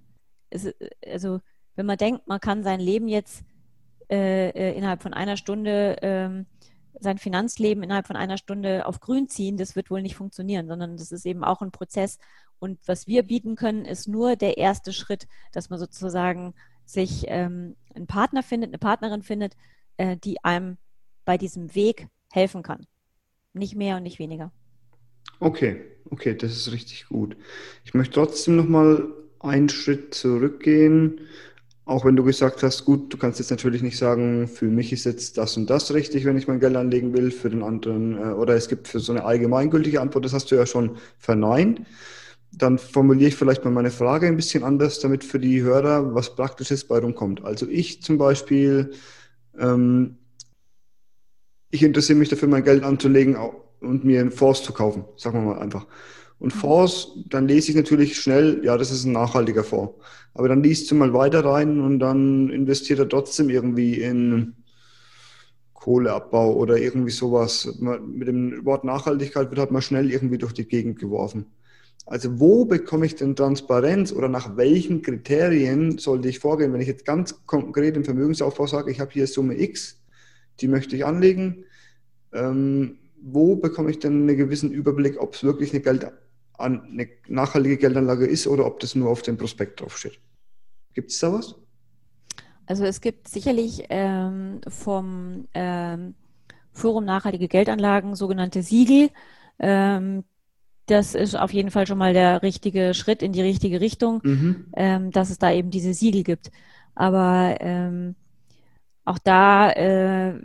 [1.06, 1.40] also
[1.76, 3.44] wenn man denkt, man kann sein Leben jetzt
[4.10, 6.46] äh, äh, innerhalb von einer Stunde, ähm,
[7.00, 10.98] sein Finanzleben innerhalb von einer Stunde auf grün ziehen, das wird wohl nicht funktionieren, sondern
[10.98, 12.18] das ist eben auch ein Prozess.
[12.60, 16.54] Und was wir bieten können, ist nur der erste Schritt, dass man sozusagen
[16.86, 19.56] sich ähm, einen Partner findet, eine Partnerin findet,
[19.98, 20.78] äh, die einem
[21.26, 22.86] bei diesem Weg helfen kann.
[23.54, 24.52] Nicht mehr und nicht weniger.
[25.40, 27.36] Okay, okay, das ist richtig gut.
[27.84, 31.22] Ich möchte trotzdem noch mal einen Schritt zurückgehen.
[31.86, 35.06] Auch wenn du gesagt hast, gut, du kannst jetzt natürlich nicht sagen, für mich ist
[35.06, 38.32] jetzt das und das richtig, wenn ich mein Geld anlegen will, für den anderen, äh,
[38.34, 41.82] oder es gibt für so eine allgemeingültige Antwort, das hast du ja schon verneint
[42.52, 46.36] dann formuliere ich vielleicht mal meine Frage ein bisschen anders, damit für die Hörer was
[46.36, 47.44] Praktisches bei rumkommt.
[47.44, 48.92] Also ich zum Beispiel,
[49.58, 50.18] ähm,
[51.72, 53.38] ich interessiere mich dafür, mein Geld anzulegen
[53.80, 55.88] und mir einen Fonds zu kaufen, sagen wir mal einfach.
[56.40, 59.94] Und Fonds, dann lese ich natürlich schnell, ja, das ist ein nachhaltiger Fonds.
[60.34, 64.56] Aber dann liest du mal weiter rein und dann investiert er trotzdem irgendwie in
[65.74, 67.78] Kohleabbau oder irgendwie sowas.
[67.80, 71.46] Mit dem Wort Nachhaltigkeit wird halt mal schnell irgendwie durch die Gegend geworfen.
[72.08, 76.88] Also wo bekomme ich denn Transparenz oder nach welchen Kriterien sollte ich vorgehen, wenn ich
[76.88, 80.01] jetzt ganz konkret im Vermögensaufbau sage, ich habe hier Summe X,
[80.62, 81.66] die möchte ich anlegen.
[82.34, 86.12] Ähm, wo bekomme ich denn einen gewissen Überblick, ob es wirklich eine, Geld
[86.58, 90.20] an, eine nachhaltige Geldanlage ist oder ob das nur auf dem Prospekt draufsteht?
[90.94, 91.56] Gibt es da was?
[92.66, 96.16] Also es gibt sicherlich ähm, vom ähm,
[96.72, 99.10] Forum Nachhaltige Geldanlagen sogenannte Siegel.
[99.60, 100.24] Ähm,
[100.86, 104.66] das ist auf jeden Fall schon mal der richtige Schritt in die richtige Richtung, mhm.
[104.76, 106.52] Ähm, dass es da eben diese Siegel gibt.
[106.96, 108.16] Aber ähm,
[109.06, 110.40] auch da, äh,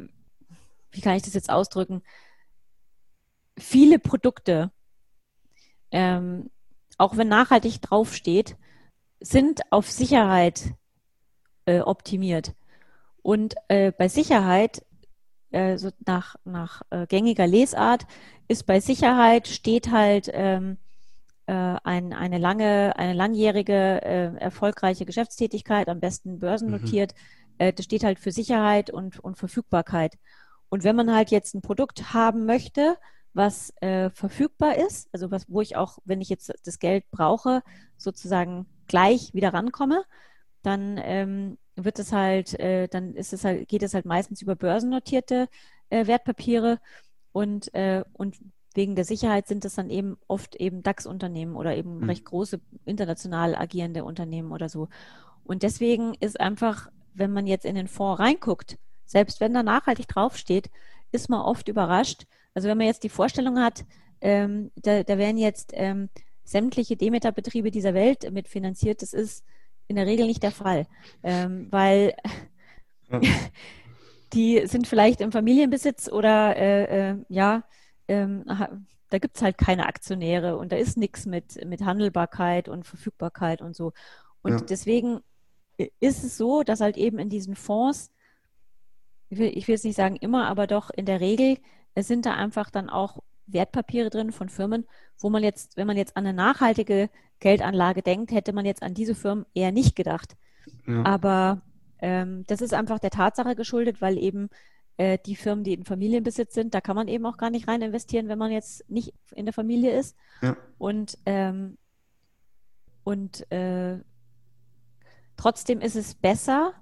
[0.90, 2.02] wie kann ich das jetzt ausdrücken?
[3.58, 4.70] Viele Produkte,
[5.90, 6.50] ähm,
[6.98, 8.56] auch wenn nachhaltig draufsteht,
[9.20, 10.74] sind auf Sicherheit
[11.66, 12.54] äh, optimiert.
[13.22, 14.84] Und äh, bei Sicherheit,
[15.50, 18.06] äh, so nach, nach äh, gängiger Lesart,
[18.48, 20.78] ist bei Sicherheit steht halt ähm,
[21.46, 27.14] äh, ein, eine lange, eine langjährige, äh, erfolgreiche Geschäftstätigkeit, am besten börsennotiert.
[27.14, 27.45] Mhm.
[27.58, 30.18] Das steht halt für Sicherheit und, und Verfügbarkeit.
[30.68, 32.96] Und wenn man halt jetzt ein Produkt haben möchte,
[33.32, 37.62] was äh, verfügbar ist, also was, wo ich auch, wenn ich jetzt das Geld brauche,
[37.96, 40.04] sozusagen gleich wieder rankomme,
[40.62, 44.56] dann ähm, wird es halt, äh, dann ist es halt, geht es halt meistens über
[44.56, 45.48] börsennotierte
[45.90, 46.80] äh, Wertpapiere
[47.32, 48.36] und, äh, und
[48.74, 52.04] wegen der Sicherheit sind es dann eben oft eben DAX-Unternehmen oder eben mhm.
[52.04, 54.88] recht große international agierende Unternehmen oder so.
[55.44, 60.08] Und deswegen ist einfach, wenn man jetzt in den Fonds reinguckt, selbst wenn da nachhaltig
[60.08, 60.70] draufsteht,
[61.12, 62.26] ist man oft überrascht.
[62.54, 63.84] Also wenn man jetzt die Vorstellung hat,
[64.20, 66.08] ähm, da, da werden jetzt ähm,
[66.44, 69.44] sämtliche Demeter-Betriebe dieser Welt mitfinanziert, das ist
[69.88, 70.86] in der Regel nicht der Fall,
[71.22, 72.14] ähm, weil
[74.32, 77.64] die sind vielleicht im Familienbesitz oder äh, äh, ja,
[78.08, 78.44] ähm,
[79.10, 83.62] da gibt es halt keine Aktionäre und da ist nichts mit, mit Handelbarkeit und Verfügbarkeit
[83.62, 83.92] und so.
[84.42, 84.60] Und ja.
[84.60, 85.20] deswegen
[85.76, 88.10] ist es so, dass halt eben in diesen Fonds,
[89.28, 91.58] ich will, ich will es nicht sagen immer, aber doch in der Regel,
[91.94, 94.86] es sind da einfach dann auch Wertpapiere drin von Firmen,
[95.18, 97.10] wo man jetzt, wenn man jetzt an eine nachhaltige
[97.40, 100.36] Geldanlage denkt, hätte man jetzt an diese Firmen eher nicht gedacht.
[100.86, 101.04] Ja.
[101.04, 101.62] Aber
[102.00, 104.48] ähm, das ist einfach der Tatsache geschuldet, weil eben
[104.96, 107.82] äh, die Firmen, die in Familienbesitz sind, da kann man eben auch gar nicht rein
[107.82, 110.16] investieren, wenn man jetzt nicht in der Familie ist.
[110.42, 110.56] Ja.
[110.78, 111.78] Und, ähm,
[113.04, 113.98] und äh,
[115.36, 116.72] trotzdem ist es besser,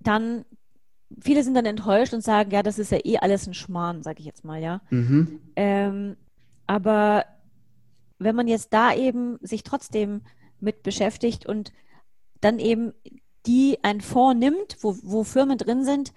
[0.00, 0.44] dann
[1.20, 4.20] viele sind dann enttäuscht und sagen, ja, das ist ja eh alles ein Schmarrn, sage
[4.20, 4.80] ich jetzt mal, ja.
[4.90, 5.40] Mhm.
[5.56, 6.16] Ähm,
[6.66, 7.24] aber
[8.18, 10.22] wenn man jetzt da eben sich trotzdem
[10.60, 11.72] mit beschäftigt und
[12.40, 12.92] dann eben
[13.46, 16.12] die ein Fonds nimmt, wo, wo Firmen drin sind,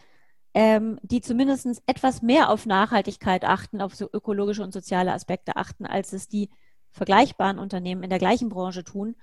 [0.53, 5.85] ähm, die zumindest etwas mehr auf Nachhaltigkeit achten, auf so ökologische und soziale Aspekte achten,
[5.85, 6.49] als es die
[6.91, 9.15] vergleichbaren Unternehmen in der gleichen Branche tun,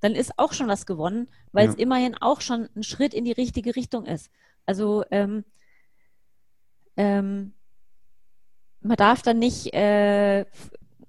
[0.00, 1.72] dann ist auch schon was gewonnen, weil ja.
[1.72, 4.30] es immerhin auch schon ein Schritt in die richtige Richtung ist.
[4.66, 5.44] Also ähm,
[6.96, 7.54] ähm,
[8.80, 10.44] man darf dann nicht äh,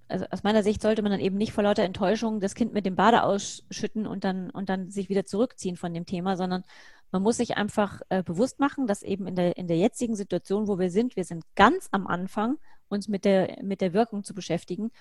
[0.10, 2.86] also aus meiner Sicht sollte man dann eben nicht vor lauter Enttäuschung das Kind mit
[2.86, 6.64] dem Bade ausschütten und dann, und dann sich wieder zurückziehen von dem Thema, sondern
[7.12, 10.68] man muss sich einfach äh, bewusst machen, dass eben in der, in der jetzigen Situation,
[10.68, 14.34] wo wir sind, wir sind ganz am Anfang, uns mit der, mit der Wirkung zu
[14.34, 14.92] beschäftigen.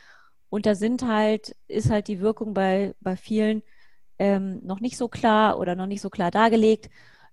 [0.51, 3.62] Und da sind halt, ist halt die Wirkung bei, bei vielen
[4.19, 6.91] ähm, noch nicht so klar oder noch nicht so klar dargelegt.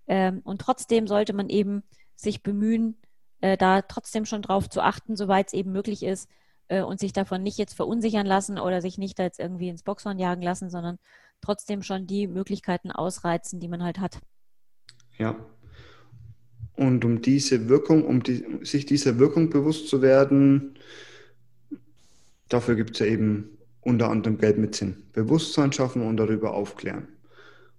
[0.07, 1.83] Ähm, und trotzdem sollte man eben
[2.15, 2.97] sich bemühen,
[3.41, 6.29] äh, da trotzdem schon drauf zu achten, soweit es eben möglich ist,
[6.67, 9.83] äh, und sich davon nicht jetzt verunsichern lassen oder sich nicht da jetzt irgendwie ins
[9.83, 10.97] Boxhorn jagen lassen, sondern
[11.41, 14.19] trotzdem schon die Möglichkeiten ausreizen, die man halt hat.
[15.17, 15.35] Ja.
[16.75, 20.77] Und um diese Wirkung, um die, sich dieser Wirkung bewusst zu werden,
[22.49, 23.54] dafür gibt es ja eben
[23.85, 25.03] unter anderem Geld mit Sinn.
[25.13, 27.07] Bewusstsein schaffen und darüber aufklären.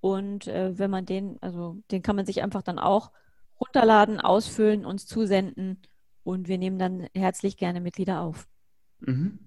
[0.00, 3.10] und äh, wenn man den, also den kann man sich einfach dann auch
[3.60, 5.82] runterladen, ausfüllen, uns zusenden
[6.24, 8.48] und wir nehmen dann herzlich gerne Mitglieder auf.
[9.00, 9.38] Mhm.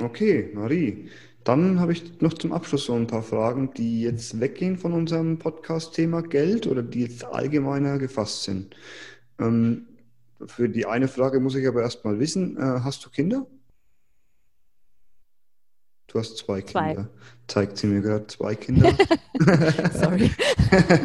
[0.00, 1.08] Okay, Marie,
[1.42, 5.38] Dann habe ich noch zum Abschluss so ein paar Fragen, die jetzt weggehen von unserem
[5.40, 8.76] Podcast-Thema Geld oder die jetzt allgemeiner gefasst sind.
[9.40, 9.86] Ähm,
[10.46, 13.46] für die eine Frage muss ich aber erstmal wissen, äh, hast du Kinder?
[16.06, 16.94] Du hast zwei Kinder.
[16.94, 17.06] Zwei.
[17.48, 18.96] Zeigt sie mir gerade zwei Kinder.
[19.92, 20.30] Sorry.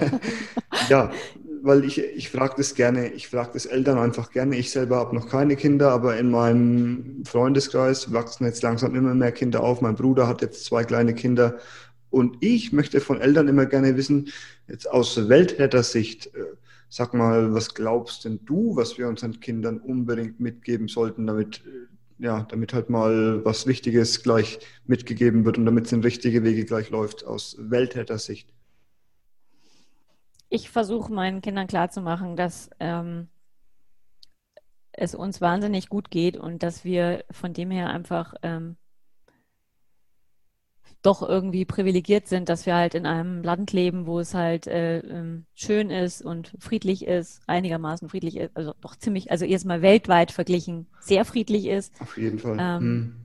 [0.90, 1.12] ja,
[1.64, 4.56] weil ich, ich frage das gerne, ich frage das Eltern einfach gerne.
[4.56, 9.32] Ich selber habe noch keine Kinder, aber in meinem Freundeskreis wachsen jetzt langsam immer mehr
[9.32, 9.82] Kinder auf.
[9.82, 11.58] Mein Bruder hat jetzt zwei kleine Kinder.
[12.10, 14.30] Und ich möchte von Eltern immer gerne wissen,
[14.68, 16.44] jetzt aus Weltrettersicht, äh,
[16.90, 22.24] sag mal, was glaubst denn du, was wir unseren Kindern unbedingt mitgeben sollten, damit, äh,
[22.24, 26.66] ja, damit halt mal was Wichtiges gleich mitgegeben wird und damit es in richtige Wege
[26.66, 28.52] gleich läuft, aus Weltrettersicht?
[30.50, 33.30] ich versuche meinen Kindern klarzumachen, dass ähm,
[34.92, 38.76] es uns wahnsinnig gut geht und dass wir von dem her einfach ähm,
[41.02, 45.00] doch irgendwie privilegiert sind, dass wir halt in einem Land leben, wo es halt äh,
[45.00, 50.32] ähm, schön ist und friedlich ist, einigermaßen friedlich ist, also doch ziemlich, also erstmal weltweit
[50.32, 51.94] verglichen, sehr friedlich ist.
[52.02, 52.58] Auf jeden Fall.
[52.60, 53.16] Ähm, hm.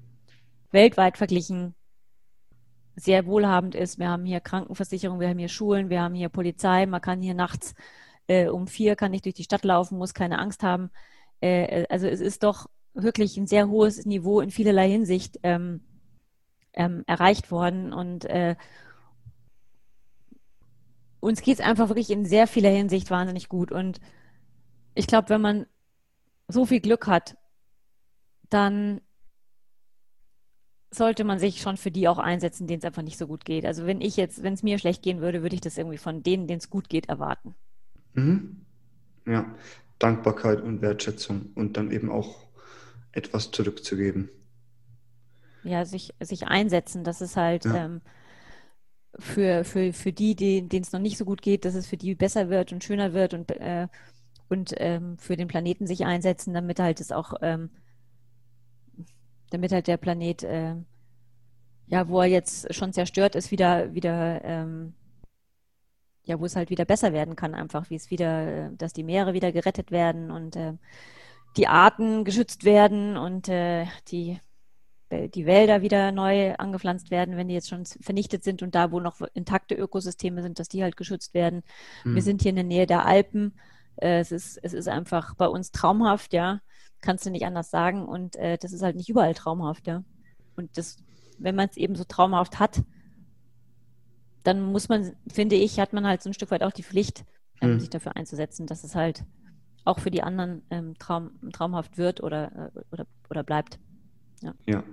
[0.70, 1.74] Weltweit verglichen
[2.96, 3.98] sehr wohlhabend ist.
[3.98, 6.86] Wir haben hier Krankenversicherung, wir haben hier Schulen, wir haben hier Polizei.
[6.86, 7.74] Man kann hier nachts
[8.26, 10.90] äh, um vier kann ich durch die Stadt laufen, muss keine Angst haben.
[11.40, 15.80] Äh, äh, also es ist doch wirklich ein sehr hohes Niveau in vielerlei Hinsicht ähm,
[16.74, 18.56] ähm, erreicht worden und äh,
[21.24, 23.72] uns geht es einfach wirklich in sehr vieler Hinsicht wahnsinnig gut.
[23.72, 23.98] Und
[24.94, 25.66] ich glaube, wenn man
[26.48, 27.36] so viel Glück hat,
[28.50, 29.00] dann
[30.90, 33.64] sollte man sich schon für die auch einsetzen, denen es einfach nicht so gut geht.
[33.64, 36.22] Also wenn ich jetzt, wenn es mir schlecht gehen würde, würde ich das irgendwie von
[36.22, 37.54] denen, denen es gut geht, erwarten.
[38.12, 38.60] Mhm.
[39.26, 39.54] Ja,
[39.98, 42.46] Dankbarkeit und Wertschätzung und dann eben auch
[43.12, 44.28] etwas zurückzugeben.
[45.64, 47.86] Ja, sich, sich einsetzen, dass es halt ja.
[47.86, 48.02] ähm,
[49.18, 52.14] für, für, für die, denen es noch nicht so gut geht, dass es für die
[52.14, 53.88] besser wird und schöner wird und, äh,
[54.48, 57.70] und ähm, für den Planeten sich einsetzen, damit halt es auch ähm,
[59.54, 60.74] damit halt der Planet, äh,
[61.86, 64.94] ja, wo er jetzt schon zerstört ist, wieder, wieder, ähm,
[66.24, 69.32] ja, wo es halt wieder besser werden kann, einfach, wie es wieder, dass die Meere
[69.32, 70.72] wieder gerettet werden und äh,
[71.56, 74.40] die Arten geschützt werden und äh, die,
[75.28, 79.00] die Wälder wieder neu angepflanzt werden, wenn die jetzt schon vernichtet sind und da, wo
[79.00, 81.62] noch intakte Ökosysteme sind, dass die halt geschützt werden.
[82.04, 82.14] Mhm.
[82.14, 83.54] Wir sind hier in der Nähe der Alpen.
[83.96, 86.60] Äh, es, ist, es ist einfach bei uns traumhaft, ja
[87.04, 88.04] kannst du nicht anders sagen.
[88.04, 90.02] Und äh, das ist halt nicht überall traumhaft, ja.
[90.56, 90.96] Und das,
[91.38, 92.82] wenn man es eben so traumhaft hat,
[94.42, 97.24] dann muss man, finde ich, hat man halt so ein Stück weit auch die Pflicht,
[97.60, 97.80] ähm, mhm.
[97.80, 99.24] sich dafür einzusetzen, dass es halt
[99.84, 103.78] auch für die anderen ähm, traum, traumhaft wird oder, äh, oder, oder bleibt.
[104.42, 104.54] Ja.
[104.66, 104.84] ja.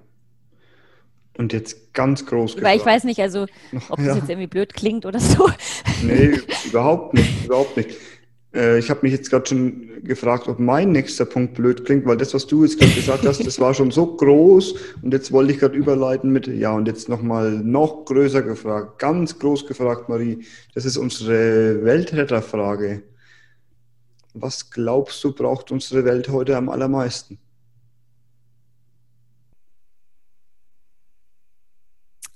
[1.38, 2.64] Und jetzt ganz groß gesagt.
[2.64, 3.46] Weil ich weiß nicht, also
[3.90, 4.16] ob das ja.
[4.16, 5.50] jetzt irgendwie blöd klingt oder so.
[6.04, 7.92] Nee, überhaupt nicht, überhaupt nicht.
[8.54, 12.18] Äh, ich habe mich jetzt gerade schon gefragt, ob mein nächster Punkt blöd klingt, weil
[12.18, 15.54] das, was du jetzt gerade gesagt hast, das war schon so groß und jetzt wollte
[15.54, 20.44] ich gerade überleiten mit, ja, und jetzt nochmal noch größer gefragt, ganz groß gefragt, Marie,
[20.74, 23.04] das ist unsere Weltretterfrage.
[24.34, 27.38] Was glaubst du, braucht unsere Welt heute am allermeisten?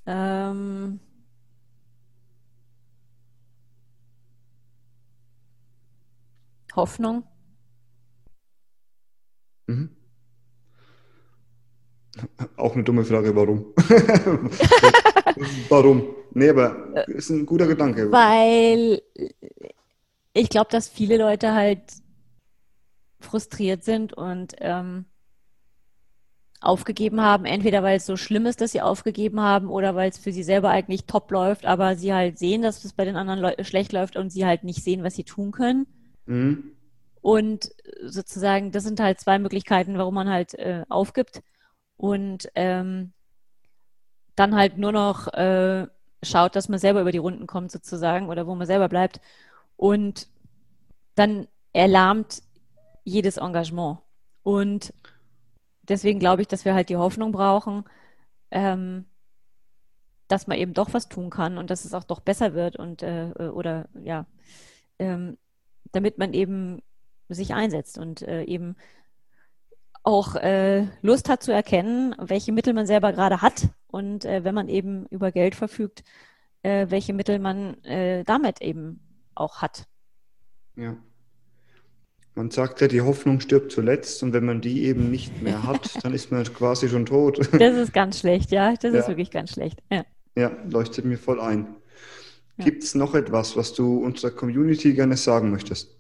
[0.06, 1.00] Ähm,
[6.76, 7.24] Hoffnung?
[9.68, 9.90] Mhm.
[12.58, 13.74] Auch eine dumme Frage, warum?
[15.70, 16.16] warum?
[16.32, 18.12] Nee, aber ist ein guter Gedanke.
[18.12, 19.02] Weil
[20.34, 21.82] ich glaube, dass viele Leute halt
[23.20, 25.06] frustriert sind und ähm,
[26.66, 30.18] aufgegeben haben, entweder weil es so schlimm ist, dass sie aufgegeben haben oder weil es
[30.18, 33.40] für sie selber eigentlich top läuft, aber sie halt sehen, dass es bei den anderen
[33.40, 35.88] Leu schlecht läuft und sie halt nicht sehen, was sie tun können.
[36.26, 36.72] Mhm.
[37.22, 37.72] Und
[38.04, 41.42] sozusagen, das sind halt zwei Möglichkeiten, warum man halt äh, aufgibt
[41.98, 43.14] und ähm,
[44.36, 45.88] dann halt nur noch äh,
[46.24, 49.22] schaut, dass man selber über die Runden kommt sozusagen oder wo man selber bleibt.
[49.78, 50.28] Und
[51.16, 52.42] dann erlahmt
[53.04, 54.00] jedes Engagement.
[54.44, 54.94] Und
[55.90, 57.84] deswegen glaube ich, dass wir halt die Hoffnung brauchen,
[58.52, 59.06] ähm,
[60.28, 63.04] dass man eben doch was tun kann und dass es auch doch besser wird und
[63.04, 64.26] äh, oder ja,
[65.00, 65.38] ähm,
[65.92, 66.82] damit man eben
[67.30, 68.76] sich einsetzt und äh, eben
[70.04, 74.54] auch äh, Lust hat zu erkennen, welche Mittel man selber gerade hat und äh, wenn
[74.54, 76.04] man eben über Geld verfügt,
[76.62, 79.00] äh, welche Mittel man äh, damit eben
[79.34, 79.88] auch hat.
[80.76, 80.96] Ja.
[82.38, 86.04] Man sagt ja, die Hoffnung stirbt zuletzt und wenn man die eben nicht mehr hat,
[86.04, 87.40] dann ist man quasi schon tot.
[87.54, 88.74] Das ist ganz schlecht, ja.
[88.74, 89.00] Das Ja.
[89.00, 89.82] ist wirklich ganz schlecht.
[89.92, 90.06] Ja.
[90.38, 91.68] Ja, leuchtet mir voll ein.
[92.58, 92.66] Ja.
[92.66, 95.96] Gibt es noch etwas, was du unserer Community gerne sagen möchtest?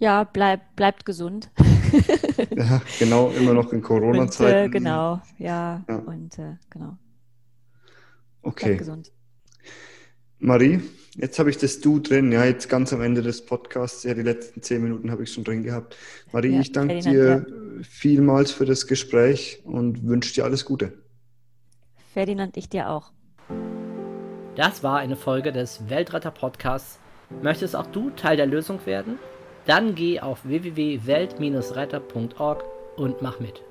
[0.00, 1.50] Ja, bleib, bleibt gesund.
[2.54, 4.66] Ja, genau, immer noch in Corona-Zeiten.
[4.66, 5.82] äh, genau, ja.
[5.88, 5.96] Ja.
[5.96, 6.98] Und äh, genau, bleibt
[8.42, 8.76] Okay.
[8.76, 9.10] gesund.
[10.38, 10.80] Marie,
[11.18, 14.22] jetzt habe ich das Du drin, ja, jetzt ganz am Ende des Podcasts, ja, die
[14.22, 15.96] letzten zehn Minuten habe ich schon drin gehabt.
[16.32, 20.92] Marie, Ja, ich danke Ferdinand, dir vielmals für das Gespräch und wünsche dir alles Gute.
[22.14, 23.12] Ferdinand, ich dir auch.
[24.56, 26.98] Das war eine Folge des Weltretter Podcasts.
[27.42, 29.18] Möchtest auch du Teil der Lösung werden?
[29.66, 32.64] Dann geh auf www.welt-retter.org
[32.96, 33.62] und mach mit.